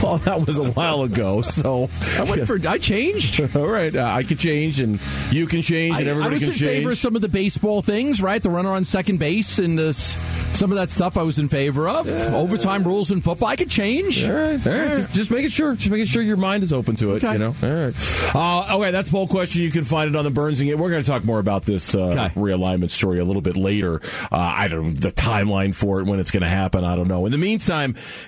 [0.02, 1.42] Well, that was a while ago.
[1.42, 2.58] So I went for.
[2.68, 3.40] I changed.
[3.56, 6.42] All right, uh, I can change, and you can change, I, and I everybody was
[6.58, 8.42] can in favor of some of the baseball things, right?
[8.42, 10.16] The runner on second base and this,
[10.58, 12.08] some of that stuff I was in favor of.
[12.34, 14.24] Overtime rules in football, I could change.
[14.24, 14.88] All right, all right.
[14.96, 17.22] Just, just making sure, just making sure your mind is open to it.
[17.22, 17.34] Okay.
[17.34, 18.34] You know, all right.
[18.34, 19.62] Uh, okay, that's a poll question.
[19.62, 21.94] You can find it on the Burns and We're going to talk more about this
[21.94, 22.28] uh, Okay.
[22.34, 24.00] realignment story a little bit later.
[24.32, 26.82] Uh, I don't know the timeline for it when it's going to happen.
[26.84, 27.26] I don't know.
[27.26, 27.75] In the meantime,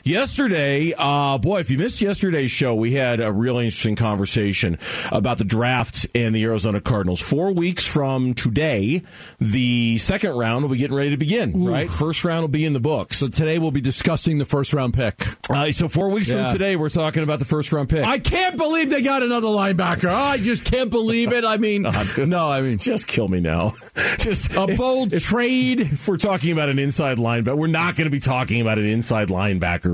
[0.04, 4.78] yesterday, uh, boy, if you missed yesterday's show, we had a really interesting conversation
[5.12, 7.20] about the draft and the Arizona Cardinals.
[7.20, 9.02] Four weeks from today,
[9.40, 11.64] the second round will be getting ready to begin.
[11.64, 13.18] Right, first round will be in the books.
[13.18, 15.20] So today we'll be discussing the first round pick.
[15.50, 16.44] Uh, so four weeks Yeah.
[16.44, 18.04] from today, we're talking about the first round pick.
[18.04, 20.10] I can't believe they got another linebacker.
[20.10, 21.44] Oh, I just can't believe it.
[21.44, 21.84] I mean,
[22.14, 23.72] just- no, I mean, just kill me now.
[24.18, 25.80] just a bold trade.
[25.80, 28.84] If we're talking about an inside linebacker, we're not going to be talking about an
[28.86, 29.37] inside linebacker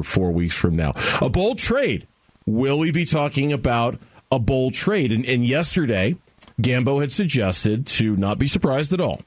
[0.02, 0.92] four weeks from now.
[1.20, 2.07] A bold trade.
[2.46, 3.98] Will we be talking about
[4.30, 5.12] a bold trade?
[5.12, 6.16] And, and yesterday,
[6.61, 9.22] Gambo had suggested to not be surprised at all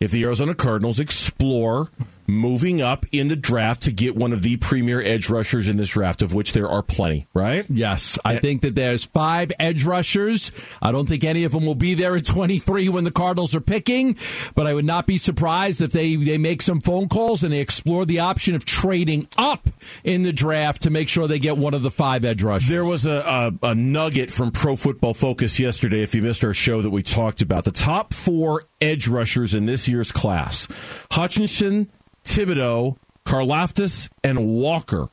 [0.00, 1.90] if the Arizona Cardinals explore
[2.32, 5.90] moving up in the draft to get one of the premier edge rushers in this
[5.90, 7.66] draft, of which there are plenty, right?
[7.68, 10.52] Yes, I think that there's five edge rushers.
[10.80, 13.60] I don't think any of them will be there at 23 when the Cardinals are
[13.60, 14.16] picking,
[14.54, 17.60] but I would not be surprised if they, they make some phone calls and they
[17.60, 19.68] explore the option of trading up
[20.04, 22.68] in the draft to make sure they get one of the five edge rushers.
[22.68, 26.54] There was a, a, a nugget from Pro Football Focus yesterday, if you missed our
[26.54, 27.64] show that we talked about.
[27.64, 30.68] The top four edge rushers in this year's class
[31.10, 31.90] Hutchinson,
[32.24, 35.08] Thibodeaux, Karlaftis, and Walker.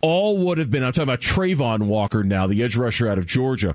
[0.00, 3.26] All would have been, I'm talking about Travon Walker now, the edge rusher out of
[3.26, 3.74] Georgia,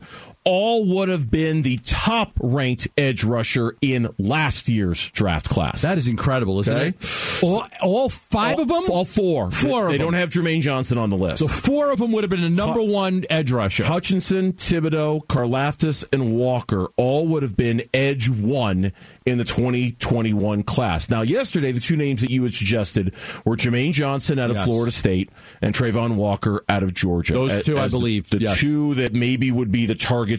[0.49, 5.81] all would have been the top ranked edge rusher in last year's draft class.
[5.81, 6.87] that is incredible, isn't Okay.
[6.89, 7.43] it?
[7.43, 8.83] All, all five all, of them?
[8.89, 9.51] All four.
[9.51, 11.39] Four of They don't have Jermaine Johnson on the list.
[11.39, 13.83] So four of them would have been a number Hu- one edge rusher.
[13.83, 18.93] Hutchinson, Thibodeaux, Karlaftis, and Walker all would have been edge one
[19.25, 21.09] in the 2021 class.
[21.09, 23.13] Now, yesterday, the two names that you had suggested
[23.45, 24.65] were Jermaine Johnson out of Yes.
[24.65, 25.29] Florida State
[25.61, 27.33] and Travon Walker out of Georgia.
[27.33, 28.57] Those two, I as the- believe, The, yes.
[28.57, 29.95] two that maybe would be the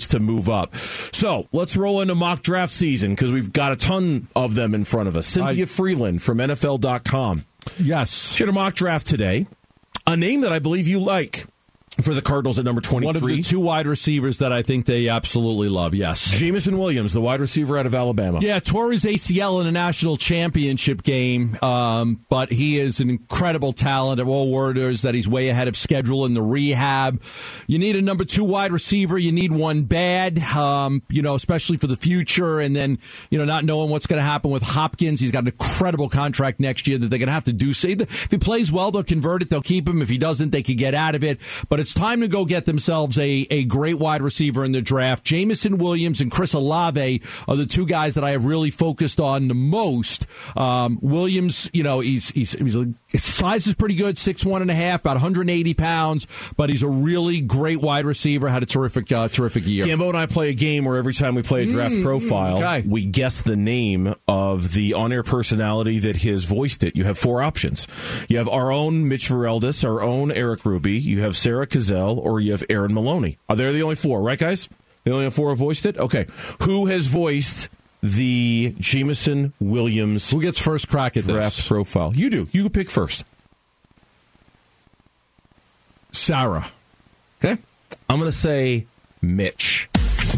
[0.08, 0.74] to move up.
[0.76, 4.84] So let's roll into mock draft season because we've got a ton of them in
[4.84, 5.26] front of us.
[5.26, 7.44] Cynthia I- Frelund from NFL.com.
[7.78, 8.34] yes.
[8.34, 9.46] She had a mock draft today.
[10.06, 11.46] A name that I believe you like
[12.00, 13.06] for the Cardinals at number 23.
[13.06, 16.30] One of the two wide receivers that I think they absolutely love, yes.
[16.30, 18.38] Jameson Williams, the wide receiver out of Alabama.
[18.40, 23.72] Yeah, tore his ACL in a national championship game, um, but he is an incredible
[23.72, 24.20] talent.
[24.20, 27.22] Of all word is that he's way ahead of schedule in the rehab.
[27.66, 29.18] You need a number two wide receiver.
[29.18, 32.60] You need one bad, um, you know, especially for the future.
[32.60, 32.98] And then,
[33.30, 35.20] you know, not knowing what's going to happen with Hopkins.
[35.20, 37.72] He's got an incredible contract next year that they're going to have to do.
[37.72, 39.50] So if he plays well, they'll convert it.
[39.50, 40.00] They'll keep him.
[40.00, 41.40] If he doesn't, they could get out of it.
[41.68, 45.24] But it's time to go get themselves a, a great wide receiver in the draft.
[45.24, 49.48] Jameson Williams and Chris Olave are the two guys that I have really focused on
[49.48, 50.26] the most.
[50.56, 54.62] Um, Williams, you know, he's, he's, he's a, his size is pretty good, six one
[54.62, 58.48] and a half, about 180 pounds, but he's a really great wide receiver.
[58.48, 59.84] Had a terrific, uh, terrific year.
[59.84, 62.84] Gambo and I play a game where every time we play a draft profile, okay.
[62.86, 66.96] we guess the name of the on-air personality that has voiced it.
[66.96, 67.86] You have four options.
[68.28, 72.40] You have our own Mitch Vareldis, our own Eric Ruby, you have Sarah Cazell, or
[72.40, 73.38] you have Aaron Maloney.
[73.48, 74.68] Uh, Are they the only four, right, guys?
[75.04, 75.96] The only four have voiced it?
[75.96, 76.26] Okay.
[76.62, 77.70] Who has voiced
[78.02, 81.68] the Jameson Williams Who gets first crack at draft this?
[81.68, 82.12] profile?
[82.14, 82.48] You do.
[82.52, 83.24] You pick first.
[86.12, 86.68] Sarah.
[87.42, 87.60] Okay.
[88.08, 88.86] I'm going to say
[89.22, 89.88] Mitch.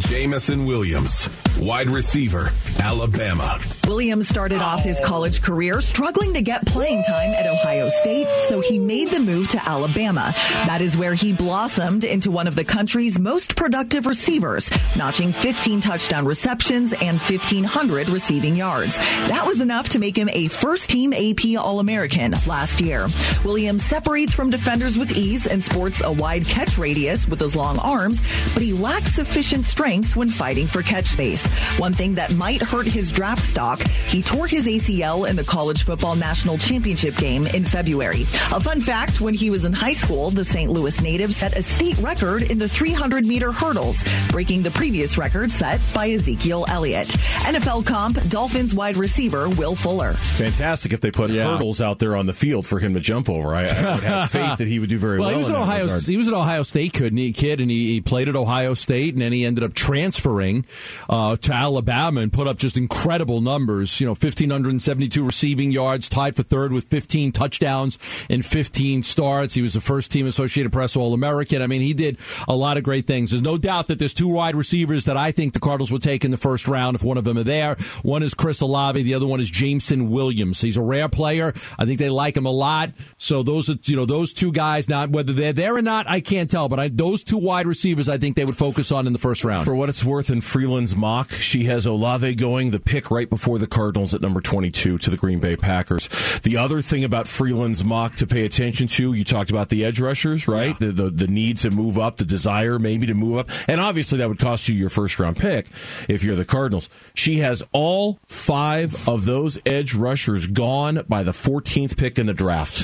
[0.01, 2.51] Jameson Williams, wide receiver,
[2.81, 3.59] Alabama.
[3.87, 8.61] Williams started off his college career struggling to get playing time at Ohio State, so
[8.61, 10.33] he made the move to Alabama.
[10.67, 15.81] That is where he blossomed into one of the country's most productive receivers, notching 15
[15.81, 18.97] touchdown receptions and 1,500 receiving yards.
[18.99, 23.09] That was enough to make him a first team AP All American last year.
[23.45, 27.79] Williams separates from defenders with ease and sports a wide catch radius with his long
[27.81, 28.23] arms,
[28.55, 31.47] but he lacks sufficient strength when fighting for catch space.
[31.79, 35.85] One thing that might hurt his draft stock, he tore his ACL in the college
[35.85, 38.23] football national championship game in February.
[38.53, 40.71] A fun fact, when he was in high school, the St.
[40.71, 45.51] Louis native set a state record in the 300 meter hurdles, breaking the previous record
[45.51, 47.09] set by Ezekiel Elliott.
[47.09, 50.13] NFL comp, Dolphins wide receiver Will Fuller.
[50.15, 51.53] Fantastic if they put Yeah.
[51.53, 53.55] hurdles out there on the field for him to jump over.
[53.55, 55.29] I, I would have faith that he would do very well.
[55.29, 55.85] Well, he was in an Ohio.
[55.85, 56.03] regard.
[56.05, 58.75] He was an Ohio State kid, and he, kid, and he, he played at Ohio
[58.75, 60.65] State, and then he ended up transferring
[61.09, 64.01] uh, to Alabama and put up just incredible numbers.
[64.01, 68.45] You know, fifteen hundred and seventy-two receiving yards, tied for third with fifteen touchdowns and
[68.45, 69.55] fifteen starts.
[69.55, 71.63] He was the first team Associated Press All American.
[71.63, 73.31] I mean, he did a lot of great things.
[73.31, 76.25] There's no doubt that there's two wide receivers that I think the Cardinals would take
[76.25, 77.77] in the first round if one of them are there.
[78.03, 80.61] One is Chris Olave, the other one is Jameson Williams.
[80.61, 81.53] He's a rare player.
[81.79, 82.91] I think they like him a lot.
[83.17, 84.89] So those are you know those two guys.
[84.89, 86.69] Now whether they're there or not, I can't tell.
[86.69, 89.45] But I, those two wide receivers, I think they would focus on in the first
[89.45, 89.65] round.
[89.65, 93.61] For what it's worth, in Frelund's mock, she has Olave going the pick right before
[93.61, 96.09] the Cardinals at number 22 to the Green Bay Packers.
[96.41, 100.01] The other thing about Frelund's mock to pay attention to, you talked about the edge
[100.01, 100.77] rushers, right?
[100.77, 104.19] The, the the need to move up, the desire maybe to move up, and obviously
[104.19, 105.69] that would cost you your first round pick
[106.09, 106.89] if you're the Cardinals.
[107.15, 112.35] She has all five of those edge rushers gone by the 14th pick in the
[112.35, 112.79] draft.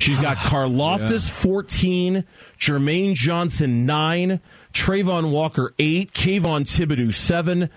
[0.00, 2.24] She's got Karlaftis 14,
[2.58, 4.40] Jermaine Johnson 9,
[4.72, 7.68] Travon Walker 8, Kayvon Thibodeaux 7,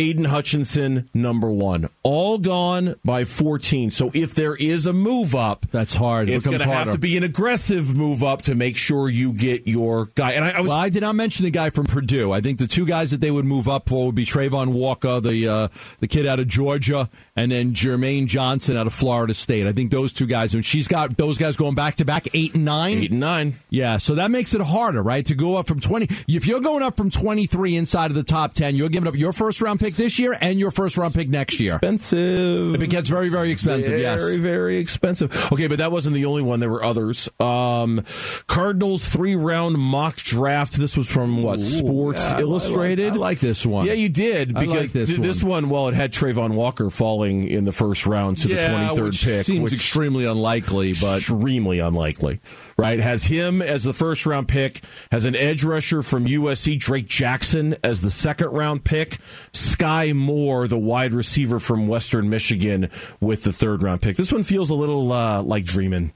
[0.00, 1.90] Aidan Hutchinson, number one.
[2.02, 3.90] All gone by 14.
[3.90, 6.30] So if there is a move up, That's hard.
[6.30, 9.34] It it's going to have to be an aggressive move up to make sure you
[9.34, 10.32] get your guy.
[10.32, 12.32] And I, I was Well, I did not mention the guy from Purdue.
[12.32, 15.20] I think the two guys that they would move up for would be Travon Walker,
[15.20, 15.68] the uh,
[16.00, 19.66] the kid out of Georgia, and then Jermaine Johnson out of Florida State.
[19.66, 20.54] I think those two guys.
[20.54, 22.98] And she's got those guys going back to back eight and nine.
[22.98, 23.58] eight and nine.
[23.68, 25.26] Yeah, so that makes it harder, right?
[25.26, 26.06] To go up from 20.
[26.26, 29.34] If you're going up from 23 inside of the top 10, you're giving up your
[29.34, 31.74] first round pick this year and your first round pick next year.
[31.76, 32.74] Expensive.
[32.74, 34.20] If it gets very, very expensive, very, yes.
[34.22, 35.30] very very expensive.
[35.52, 36.60] Okay, but that wasn't the only one.
[36.60, 37.28] There were others.
[37.38, 38.02] Um,
[38.46, 40.76] Cardinals three round mock draft.
[40.76, 41.60] This was from what?
[41.60, 43.12] Sports yeah, I- I like- Illustrated.
[43.12, 43.86] I like this one.
[43.86, 45.70] Yeah, you did I like because this th- this one.
[45.70, 49.12] Well, it had Travon Walker falling in the first round to Yeah, the twenty third
[49.12, 52.40] pick, seems which extremely unlikely, but extremely unlikely.
[52.80, 52.98] Right?
[52.98, 54.80] Has him as the first round pick.
[55.12, 59.18] Has an edge rusher from USC, Drake Jackson, as the second round pick.
[59.52, 62.88] Skyy Moore, the wide receiver from Western Michigan,
[63.20, 64.16] with the third round pick.
[64.16, 66.12] This one feels a little uh, like dreaming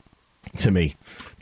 [0.57, 0.95] to me.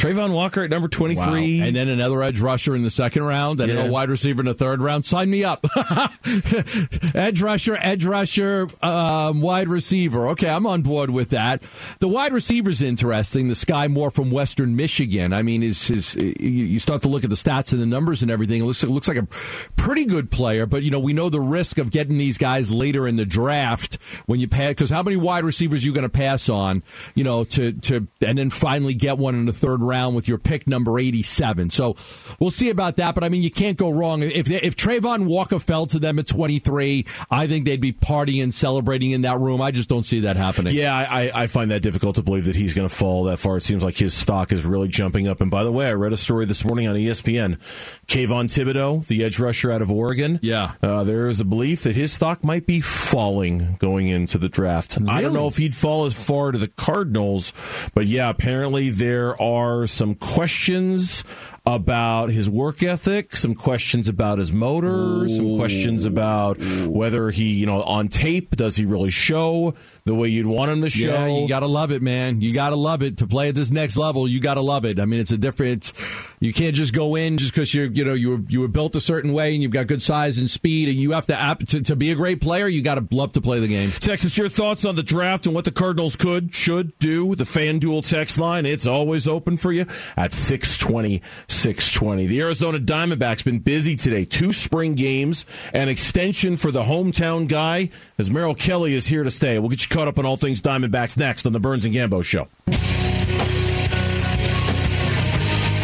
[0.03, 1.61] Travon Walker at number 23.
[1.61, 1.67] Wow.
[1.67, 3.85] And then another edge rusher in the second round, and Yeah.
[3.85, 5.07] a wide receiver in the third round.
[5.07, 5.65] Sign me up.
[7.15, 10.27] edge rusher, edge rusher, um, wide receiver.
[10.31, 11.63] Okay, I'm on board with that.
[12.01, 13.47] The wide receiver's interesting.
[13.47, 15.33] The Skyy Moore from Western Michigan.
[15.33, 18.23] I mean, is is you you start to look at the stats and the numbers
[18.23, 18.61] and everything.
[18.61, 19.29] It looks it looks like a
[19.77, 23.07] pretty good player, but you know we know the risk of getting these guys later
[23.07, 26.09] in the draft when you pass because how many wide receivers are you going to
[26.09, 26.83] pass on?
[27.15, 30.39] You know to to and then finally get one in the third round with your
[30.39, 31.71] pick number 87.
[31.71, 31.97] So
[32.39, 33.15] we'll see about that.
[33.15, 34.23] But I mean, you can't go wrong.
[34.23, 39.13] If, if Travon Walker fell to them at 23, I think they'd be partying, celebrating
[39.13, 39.61] in that room.
[39.61, 40.75] I just don't see that happening.
[40.75, 43.57] Yeah, I, I find that difficult to believe that he's going to fall that far.
[43.57, 45.41] It seems like his stock is really jumping up.
[45.41, 47.59] And by the way, I read a story this morning on ESPN.
[48.07, 50.39] Kayvon Thibodeaux, the edge rusher out of Oregon.
[50.43, 50.73] Yeah.
[50.83, 54.99] Uh, there is a belief that his stock might be falling going into the draft.
[55.09, 57.53] I don't know if he'd fall as far to the Cardinals,
[57.95, 61.25] but yeah, apparently there are some questions
[61.65, 67.67] about his work ethic, some questions about his motor, some questions about whether he, you
[67.67, 71.07] know, on tape, does he really show the way you'd want him to show?
[71.07, 72.41] Yeah, you gotta love it, man.
[72.41, 74.27] You gotta love it to play at this next level.
[74.27, 74.99] You gotta love it.
[74.99, 75.93] I mean, it's a different.
[76.41, 78.97] You can't just go in just because you're, you know, you were you were built
[78.97, 81.83] a certain way and you've got good size and speed, and you have to to,
[81.83, 82.67] to be a great player.
[82.67, 83.91] You gotta love to play the game.
[83.93, 87.37] Text us your thoughts on the draft and what the Cardinals could, should do.
[87.37, 91.23] The FanDuel text line, it's always open for you at 620,
[91.53, 92.27] 620.
[92.27, 94.25] The Arizona Diamondbacks been busy today.
[94.25, 99.31] Two spring games, an extension for the hometown guy, as Merrill Kelly is here to
[99.31, 99.59] stay.
[99.59, 102.25] We'll get you caught up on all things Diamondbacks next on the Burns and Gambo
[102.25, 102.49] Show.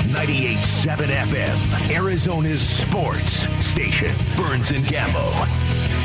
[0.09, 4.15] 98.7 FM, Arizona's sports station.
[4.37, 5.98] Burns and Gambo.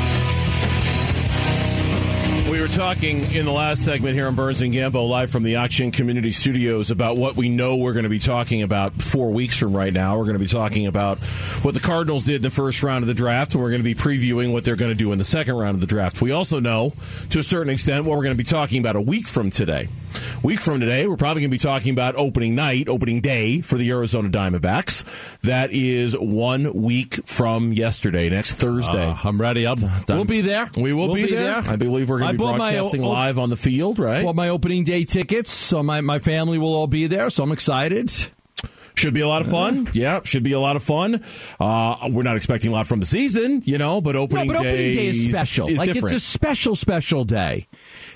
[2.50, 5.56] We were talking in the last segment here on Burns and Gambo, live from the
[5.56, 9.58] Auction Community Studios, about what we know we're going to be talking about four weeks
[9.58, 10.18] from right now.
[10.18, 11.18] We're going to be talking about
[11.62, 13.84] what the Cardinals did in the first round of the draft, and we're going to
[13.84, 16.20] be previewing what they're going to do in the second round of the draft.
[16.20, 16.92] We also know,
[17.30, 19.88] to a certain extent, what we're going to be talking about a week from today.
[20.42, 23.76] Week from today, we're probably going to be talking about opening night, opening day for
[23.76, 25.40] the Arizona Diamondbacks.
[25.40, 29.06] That is one week from yesterday, next Thursday.
[29.06, 29.66] Uh, I'm ready.
[29.66, 29.76] I'll,
[30.08, 30.70] we'll be there.
[30.76, 31.56] We will We'll be, there.
[31.56, 34.24] I believe we're going to be bought my broadcasting live on the field, right?
[34.24, 37.30] Bought my opening day tickets, so my, my family will all be there.
[37.30, 38.10] So I'm excited.
[38.96, 39.88] Should be a lot of fun.
[39.92, 41.22] Yeah, should be a lot of fun.
[41.58, 44.60] Uh, we're not expecting a lot from the season, you know, but opening, no, but
[44.60, 45.68] opening day is special.
[45.68, 46.14] is like different.
[46.14, 47.66] it's a special, special day.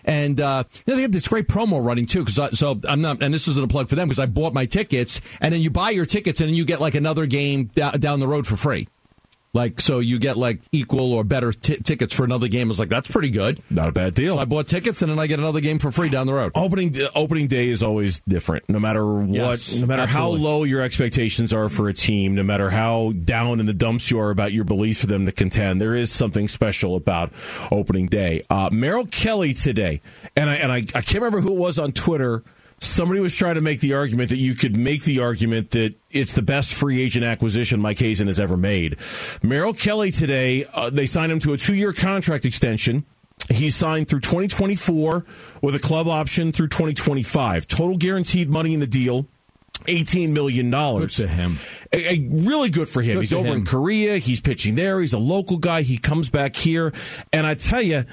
[0.04, 2.24] And uh, they have this great promo running too.
[2.24, 4.66] Because so I'm not, and this isn't a plug for them because I bought my
[4.66, 7.92] tickets, and then you buy your tickets, and then you get like another game da-
[7.92, 8.86] down the road for free.
[9.58, 12.68] Like so, you get like equal or better t- tickets for another game.
[12.68, 13.60] I was like, that's pretty good.
[13.70, 14.36] not a bad deal.
[14.36, 16.52] So I bought tickets, and then I get another game for free down the road.
[16.54, 18.68] opening opening day is always different.
[18.68, 20.38] No matter what, Yes, no matter absolutely.
[20.40, 24.10] how low your expectations are for a team, no matter how down in the dumps
[24.10, 27.32] you are about your beliefs for them to contend, there is something special about
[27.72, 28.42] opening day.
[28.48, 30.00] Uh, Merrill Kelly today,
[30.36, 32.44] and I and I, I can't remember who it was on Twitter.
[32.80, 36.32] Somebody was trying to make the argument that you could make the argument that it's
[36.32, 38.96] the best free agent acquisition Mike Hazen has ever made.
[39.42, 43.04] Merrill Kelly today, uh, they signed him to a two year contract extension.
[43.50, 45.24] He's signed through 2024
[45.62, 47.66] with a club option through 2025.
[47.66, 49.26] Total guaranteed money in the deal.
[49.84, 50.70] $18 million.
[50.70, 51.58] Good to him.
[51.92, 53.14] A, a- really good for him.
[53.14, 53.64] Good He's over in.
[53.64, 54.18] Korea.
[54.18, 55.00] He's pitching there.
[55.00, 55.82] He's a local guy.
[55.82, 56.92] He comes back here.
[57.32, 58.04] And I tell you,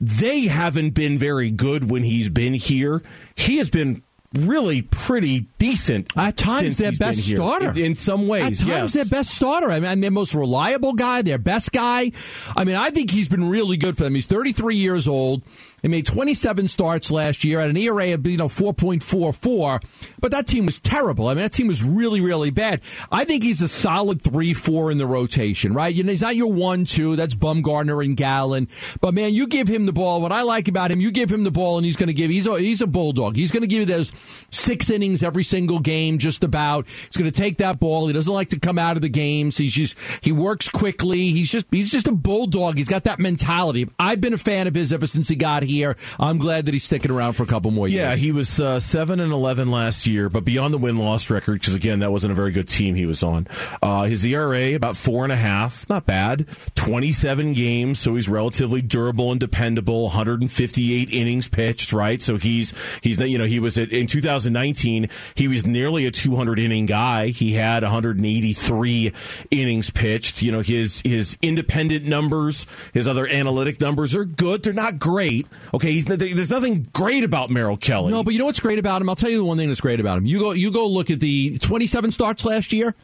[0.00, 3.02] they haven't been very good when he's been here.
[3.36, 4.02] He has been
[4.34, 6.12] really pretty decent.
[6.16, 7.70] At times, their best starter.
[7.70, 8.62] In, in some ways.
[8.62, 8.92] At times, yes.
[8.94, 9.70] their best starter.
[9.70, 12.12] I mean, their most reliable guy, their best guy.
[12.56, 14.14] I mean, I think he's been really good for them.
[14.14, 15.42] He's 33 years old.
[15.82, 20.46] He made 27 starts last year at an ERA of you know 4.44, but that
[20.46, 21.26] team was terrible.
[21.26, 22.80] I mean, that team was really really bad.
[23.10, 25.92] I think he's a solid three four in the rotation, right?
[25.92, 27.16] You know, he's not your one two.
[27.16, 28.68] That's Bumgarner and Gallen,
[29.00, 30.22] but man, you give him the ball.
[30.22, 32.30] What I like about him, you give him the ball, and he's going to give.
[32.30, 33.34] He's a, he's a bulldog.
[33.34, 34.12] He's going to give you those
[34.50, 36.86] six innings every single game, just about.
[36.86, 38.06] He's going to take that ball.
[38.06, 39.56] He doesn't like to come out of the games.
[39.56, 41.30] He's just he works quickly.
[41.30, 42.78] He's just he's just a bulldog.
[42.78, 43.90] He's got that mentality.
[43.98, 45.71] I've been a fan of his ever since he got here.
[46.18, 48.00] I'm glad that he's sticking around for a couple more years.
[48.00, 51.60] Yeah, he was uh, seven and eleven last year, but beyond the win loss record,
[51.60, 53.46] because again, that wasn't a very good team he was on.
[53.82, 56.46] Uh, his ERA about four and a half, not bad.
[56.74, 60.02] Twenty seven games, so he's relatively durable and dependable.
[60.04, 62.20] 158 innings pitched, right?
[62.20, 66.58] So he's he's you know he was at, in 2019 he was nearly a 200
[66.58, 67.28] inning guy.
[67.28, 69.12] He had 183
[69.50, 70.42] innings pitched.
[70.42, 74.62] You know his his independent numbers, his other analytic numbers are good.
[74.62, 75.46] They're not great.
[75.74, 78.10] Okay, there's nothing great about Merrill Kelly.
[78.10, 79.08] No, but you know what's great about him?
[79.08, 80.26] I'll tell you the one thing that's great about him.
[80.26, 82.94] You go, you go look at the 27 starts last year.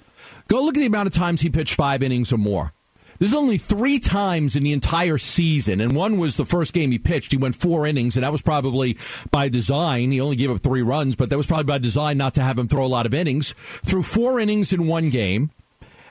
[0.48, 2.72] Go look at the amount of times he pitched five innings or more.
[3.18, 6.98] There's only three times in the entire season, and one was the first game he
[7.00, 7.32] pitched.
[7.32, 8.96] He went four innings, and that was probably
[9.32, 10.12] by design.
[10.12, 12.58] He only gave up three runs, but that was probably by design not to have
[12.58, 13.54] him throw a lot of innings.
[13.84, 15.50] Threw four innings in one game,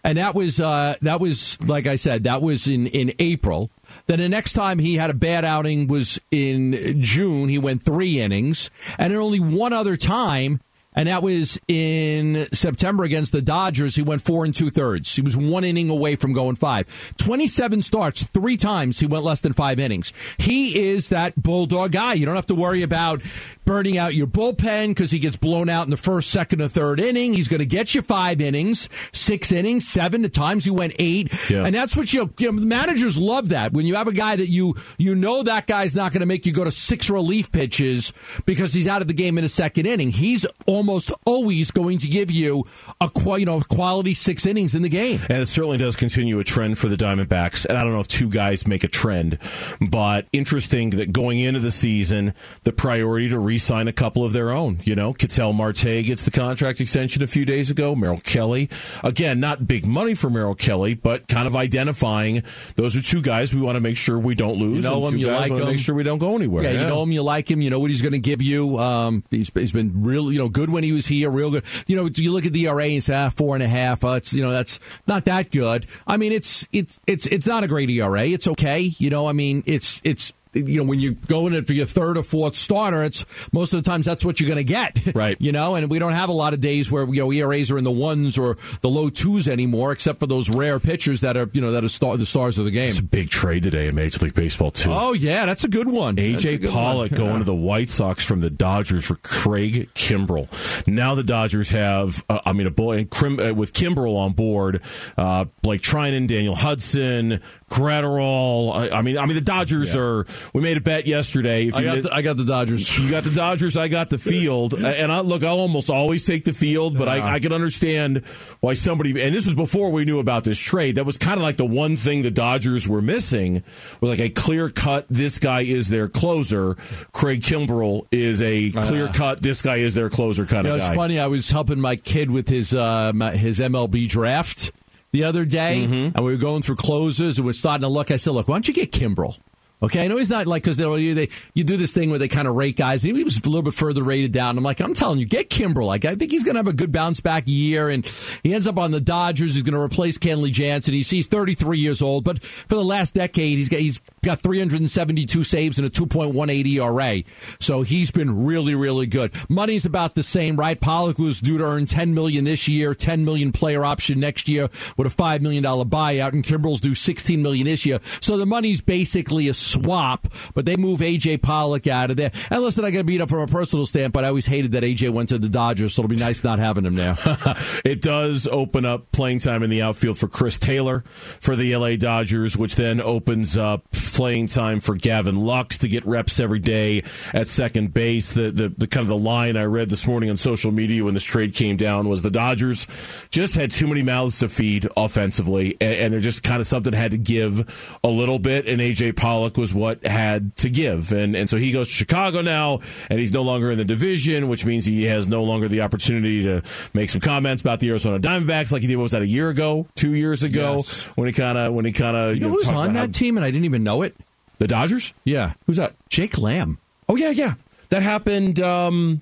[0.04, 3.70] and that was uh, that was like I said, that was in in April.
[4.08, 7.50] Then the next time he had a bad outing was in June.
[7.50, 10.62] He went three innings, and then only one other time,
[10.98, 13.96] and that was in September against the Dodgers.
[13.96, 15.16] He went four and two thirds.
[15.16, 17.14] He was one inning away from going five.
[17.18, 20.12] 27 starts, three times he went less than five innings.
[20.38, 22.14] He is that bulldog guy.
[22.16, 23.22] You don't have to worry about
[23.64, 27.00] burning out your bullpen because he gets blown out in the first, second, or third
[27.00, 27.34] inning.
[27.34, 30.26] He's going to get you five innings, six innings, seven.
[30.26, 31.64] At times he went eight, Yeah.
[31.66, 34.48] and that's what you, you know, managers love that when you have a guy that
[34.50, 38.14] you you know that guy's not going to make you go to six relief pitches
[38.48, 40.10] because he's out of the game in a second inning.
[40.10, 40.87] He's almost
[41.26, 42.66] always going to give you
[43.02, 45.20] a you know quality six innings in the game.
[45.30, 47.66] And it certainly does continue a trend for the Diamondbacks.
[47.66, 49.38] And I don't know if two guys make a trend,
[49.82, 52.34] but interesting that going into the season,
[52.64, 54.80] the priority to re-sign a couple of their own.
[54.84, 57.96] You know, Ketel Marte gets the contract extension a few days ago.
[57.96, 58.70] Merrill Kelly,
[59.04, 62.44] again, not big money for Merrill Kelly, but kind of identifying
[62.76, 64.78] those are two guys we want to make sure we don't lose.
[64.78, 65.66] You know him, you like him.
[65.66, 66.64] make sure we don't go anywhere.
[66.64, 68.78] Yeah, you know him, you like him, you know what he's going to give you.
[68.78, 71.64] Um, he's, he's been really, you know, good when he was here, real good.
[71.88, 74.04] You know, you look at the ERA and say ah, four and a half.
[74.04, 75.86] Uh, it's you know that's not that good.
[76.06, 78.26] I mean, it's it's it's it's not a great ERA.
[78.26, 78.80] It's okay.
[78.98, 80.34] You know, I mean, it's it's.
[80.58, 83.74] You know, when you go in it for your third or fourth starter, it's most
[83.74, 85.16] of the times that's what you're going to get.
[85.16, 85.38] Right.
[85.48, 87.78] You know, and we don't have a lot of days where you know ERAs are
[87.78, 91.50] in the ones or the low twos anymore, except for those rare pitchers that are
[91.54, 92.90] you know that are star- the stars of the game.
[92.90, 94.90] It's a big trade today in Major League Baseball too.
[94.92, 96.18] Oh yeah, that's a good one.
[96.18, 97.18] AJ good Pollock one.
[97.18, 100.48] going to the White Sox from the Dodgers for Craig Kimbrel.
[100.88, 104.82] Now the Dodgers have, uh, I mean, a boy uh, with Kimbrel on board,
[105.18, 108.74] uh, Blake Treinen, Daniel Hudson, Graterol.
[108.92, 110.26] I, I mean, I mean the Dodgers are.
[110.54, 111.68] We made a bet yesterday.
[111.68, 112.98] If I you got did- the, I got the Dodgers.
[113.00, 113.76] you got the Dodgers.
[113.78, 115.44] I got the field, and I look.
[115.44, 118.26] I'll almost always take the field, but I, I can understand
[118.62, 119.10] why somebody.
[119.22, 120.96] And this was before we knew about this trade.
[120.96, 123.64] That was kind of like the one thing the Dodgers were missing
[124.02, 125.06] was like a clear cut.
[125.10, 126.76] This guy is their closer.
[127.12, 129.42] Craig Kimbrel is a clear cut.
[129.42, 131.20] This guy is their closer kind You know, of it's funny.
[131.20, 134.72] I was helping my kid with his uh, my- his MLB draft
[135.12, 136.16] the other day, Mm-hmm.
[136.18, 138.12] and we were going through closes, and we're starting to look.
[138.12, 139.38] I said, "Look, why don't you get Kimbrel?"
[139.80, 142.28] Okay, I know he's not like because they, they you do this thing where they
[142.28, 143.04] kind of rate guys.
[143.04, 144.58] He was a little bit further rated down.
[144.58, 145.86] I'm like, I'm telling you, get Kimbrel.
[145.86, 148.04] Like, I think he's going to have a good bounce back year, and
[148.42, 149.54] he ends up on the Dodgers.
[149.54, 150.96] He's going to replace Kenley Jansen.
[150.96, 155.44] He's, he's 33 years old, but for the last decade, he's got he's got 372
[155.44, 157.24] saves and a 2.18 ERA.
[157.60, 159.32] So he's been really, really good.
[159.48, 160.80] Money's about the same, right?
[160.80, 164.70] Pollock was due to earn 10 million this year, 10 million player option next year
[164.98, 168.00] with a five million dollar buyout, and Kimbrel's due 16 million this year.
[168.22, 172.32] So the money's basically a swap, but they move AJ Pollock out of there.
[172.50, 174.18] And listen, I got beat up from a personal standpoint.
[174.18, 176.58] But I always hated that AJ went to the Dodgers, so it'll be nice not
[176.58, 177.16] having him there.
[177.86, 181.98] it does open up playing time in the outfield for Chris Taylor for the LA
[181.98, 187.04] Dodgers, which then opens up playing time for Gavin Lux to get reps every day
[187.34, 188.34] at second base.
[188.34, 191.14] The, the the kind of the line I read this morning on social media when
[191.14, 192.88] this trade came down was the Dodgers
[193.30, 196.94] just had too many mouths to feed offensively, and, and they're just kind of something
[196.94, 198.68] had to give a little bit.
[198.68, 201.12] And AJ Pollock was what had to give.
[201.12, 202.80] And and so he goes to Chicago now,
[203.10, 206.44] and he's no longer in the division, which means he has no longer the opportunity
[206.44, 206.62] to
[206.94, 208.96] make some comments about the Arizona Diamondbacks like he did.
[208.98, 211.06] What was that a year ago, two years ago, Yes.
[211.16, 213.46] when he kind of when he kind of You know who's on that team and
[213.46, 214.16] I didn't even know it?
[214.60, 215.14] The Dodgers.
[215.24, 215.54] Yeah.
[215.66, 215.94] Who's that?
[216.10, 216.78] Jake Lamb.
[217.10, 217.54] Oh yeah, yeah.
[217.90, 219.22] That happened um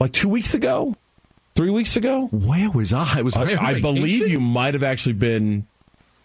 [0.00, 0.96] like two weeks ago,
[1.54, 2.26] three weeks ago.
[2.30, 3.22] Where was I?
[3.22, 5.66] Was I, I, I believe you might have actually been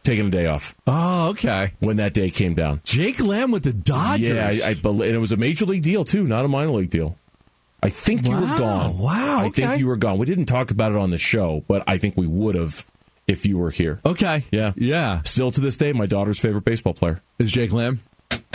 [0.03, 1.73] taking a day off Oh, okay.
[1.79, 2.81] when that day came down.
[2.83, 4.27] Jake Lamb with the Dodgers.
[4.29, 6.71] Yeah, I, I believe, and it was a major league deal too, not a minor
[6.71, 7.17] league deal.
[7.81, 8.97] I think you were gone.
[8.97, 9.65] wow, I okay.
[9.65, 10.17] think you were gone.
[10.17, 12.85] We didn't talk about it on the show, but I think we would have
[13.27, 13.99] if you were here.
[14.05, 14.43] okay.
[14.51, 15.21] Yeah, Yeah.
[15.23, 17.21] Still to this day, my daughter's favorite baseball player.
[17.37, 18.01] Is Jake Lamb?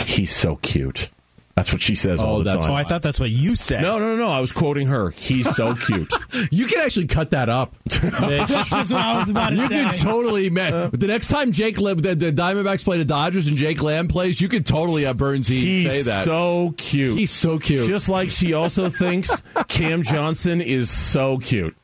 [0.03, 1.09] He's so cute.
[1.55, 2.71] That's what she says Oh, all the that's time.
[2.71, 3.81] Oh, I thought that's what you said.
[3.81, 4.27] No, no, no, no.
[4.27, 5.11] I was quoting her.
[5.11, 6.11] He's so cute.
[6.51, 7.73] You can actually cut that up.
[7.85, 9.83] That's just what I was about to You say.
[9.85, 10.89] can totally, man.
[10.93, 14.41] The next time Jake Lamb, the, the Diamondbacks play the Dodgers and Jake Lamb plays,
[14.41, 16.25] you could totally have Burnsy He's say that.
[16.25, 17.17] so cute.
[17.17, 17.87] He's so cute.
[17.87, 21.75] Just like she also thinks Cam Johnson is so cute.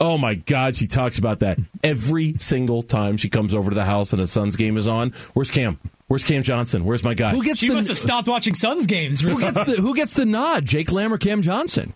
[0.00, 3.84] Oh my God, she talks about that every single time she comes over to the
[3.86, 5.12] house and the Suns game is on.
[5.32, 5.78] Where's Cam?
[6.14, 6.84] Where's Cam Johnson?
[6.84, 7.30] Where's my guy?
[7.30, 9.18] who gets She the must have stopped watching Suns games.
[9.18, 10.64] who gets the who gets the nod?
[10.64, 11.92] Jake Lamb or Cam Johnson?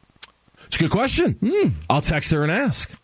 [0.66, 1.34] It's a good question.
[1.34, 1.68] Hmm.
[1.88, 3.00] I'll text her and ask.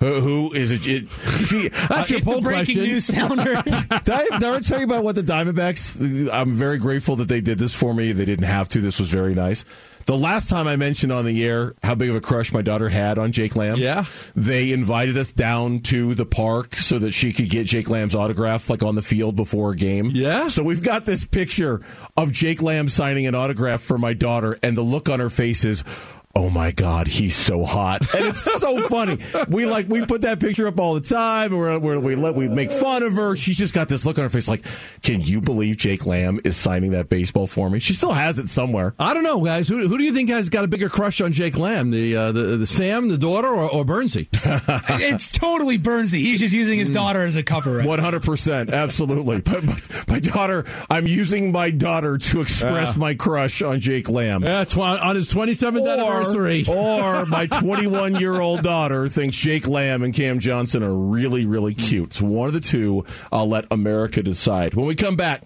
[0.00, 0.86] Who, who is it?
[0.86, 1.08] it
[1.46, 2.82] she, That's your poll breaking question.
[2.82, 3.62] news sounder.
[3.64, 6.30] Did I, did I tell you about what the Diamondbacks?
[6.32, 8.12] I'm very grateful that they did this for me.
[8.12, 8.80] They didn't have to.
[8.80, 9.64] This was very nice.
[10.06, 12.90] The last time I mentioned on the air how big of a crush my daughter
[12.90, 14.04] had on Jake Lamb, Yeah.
[14.36, 18.68] they invited us down to the park so that she could get Jake Lamb's autograph,
[18.68, 20.10] like on the field before a game.
[20.12, 20.48] Yeah.
[20.48, 21.80] So we've got this picture
[22.18, 25.64] of Jake Lamb signing an autograph for my daughter, and the look on her face
[25.64, 25.82] is.
[26.36, 29.18] Oh my God, he's so hot, and it's so funny.
[29.48, 31.52] We like we put that picture up all the time.
[31.52, 33.36] We're, we're, we let we make fun of her.
[33.36, 34.64] She's just got this look on her face, like,
[35.02, 37.78] can you believe Jake Lamb is signing that baseball for me?
[37.78, 38.94] She still has it somewhere.
[38.98, 39.68] I don't know, guys.
[39.68, 41.90] Who, who do you think has got a bigger crush on Jake Lamb?
[41.90, 44.26] The uh, the, the Sam, the daughter, or, or Burnsy?
[45.00, 46.18] it's totally Burnsy.
[46.18, 47.76] He's just using his daughter as a cover.
[47.76, 47.86] right?
[47.86, 49.40] One hundred percent, absolutely.
[49.40, 54.42] But, but my daughter, I'm using my daughter to express my crush on Jake Lamb.
[54.42, 56.23] Yeah, tw- on his 27th anniversary.
[56.68, 61.74] or my 21 year old daughter thinks Jake Lamb and Cam Johnson are really, really
[61.74, 62.08] cute.
[62.10, 63.04] It's one of the two.
[63.32, 64.74] I'll let America decide.
[64.74, 65.42] When we come back,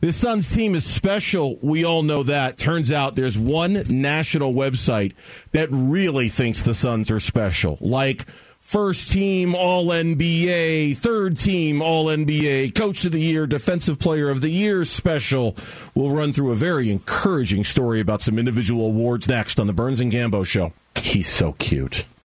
[0.00, 1.58] this Suns team is special.
[1.62, 2.58] We all know that.
[2.58, 5.12] Turns out there's one national website
[5.52, 7.78] that really thinks the Suns are special.
[7.80, 8.26] Like,
[8.62, 14.40] First team All NBA, third team All NBA, Coach of the Year, Defensive Player of
[14.40, 15.56] the Year special.
[15.96, 20.00] We'll run through a very encouraging story about some individual awards next on the Burns
[20.00, 20.72] and Gambo Show.
[20.94, 22.06] He's so cute.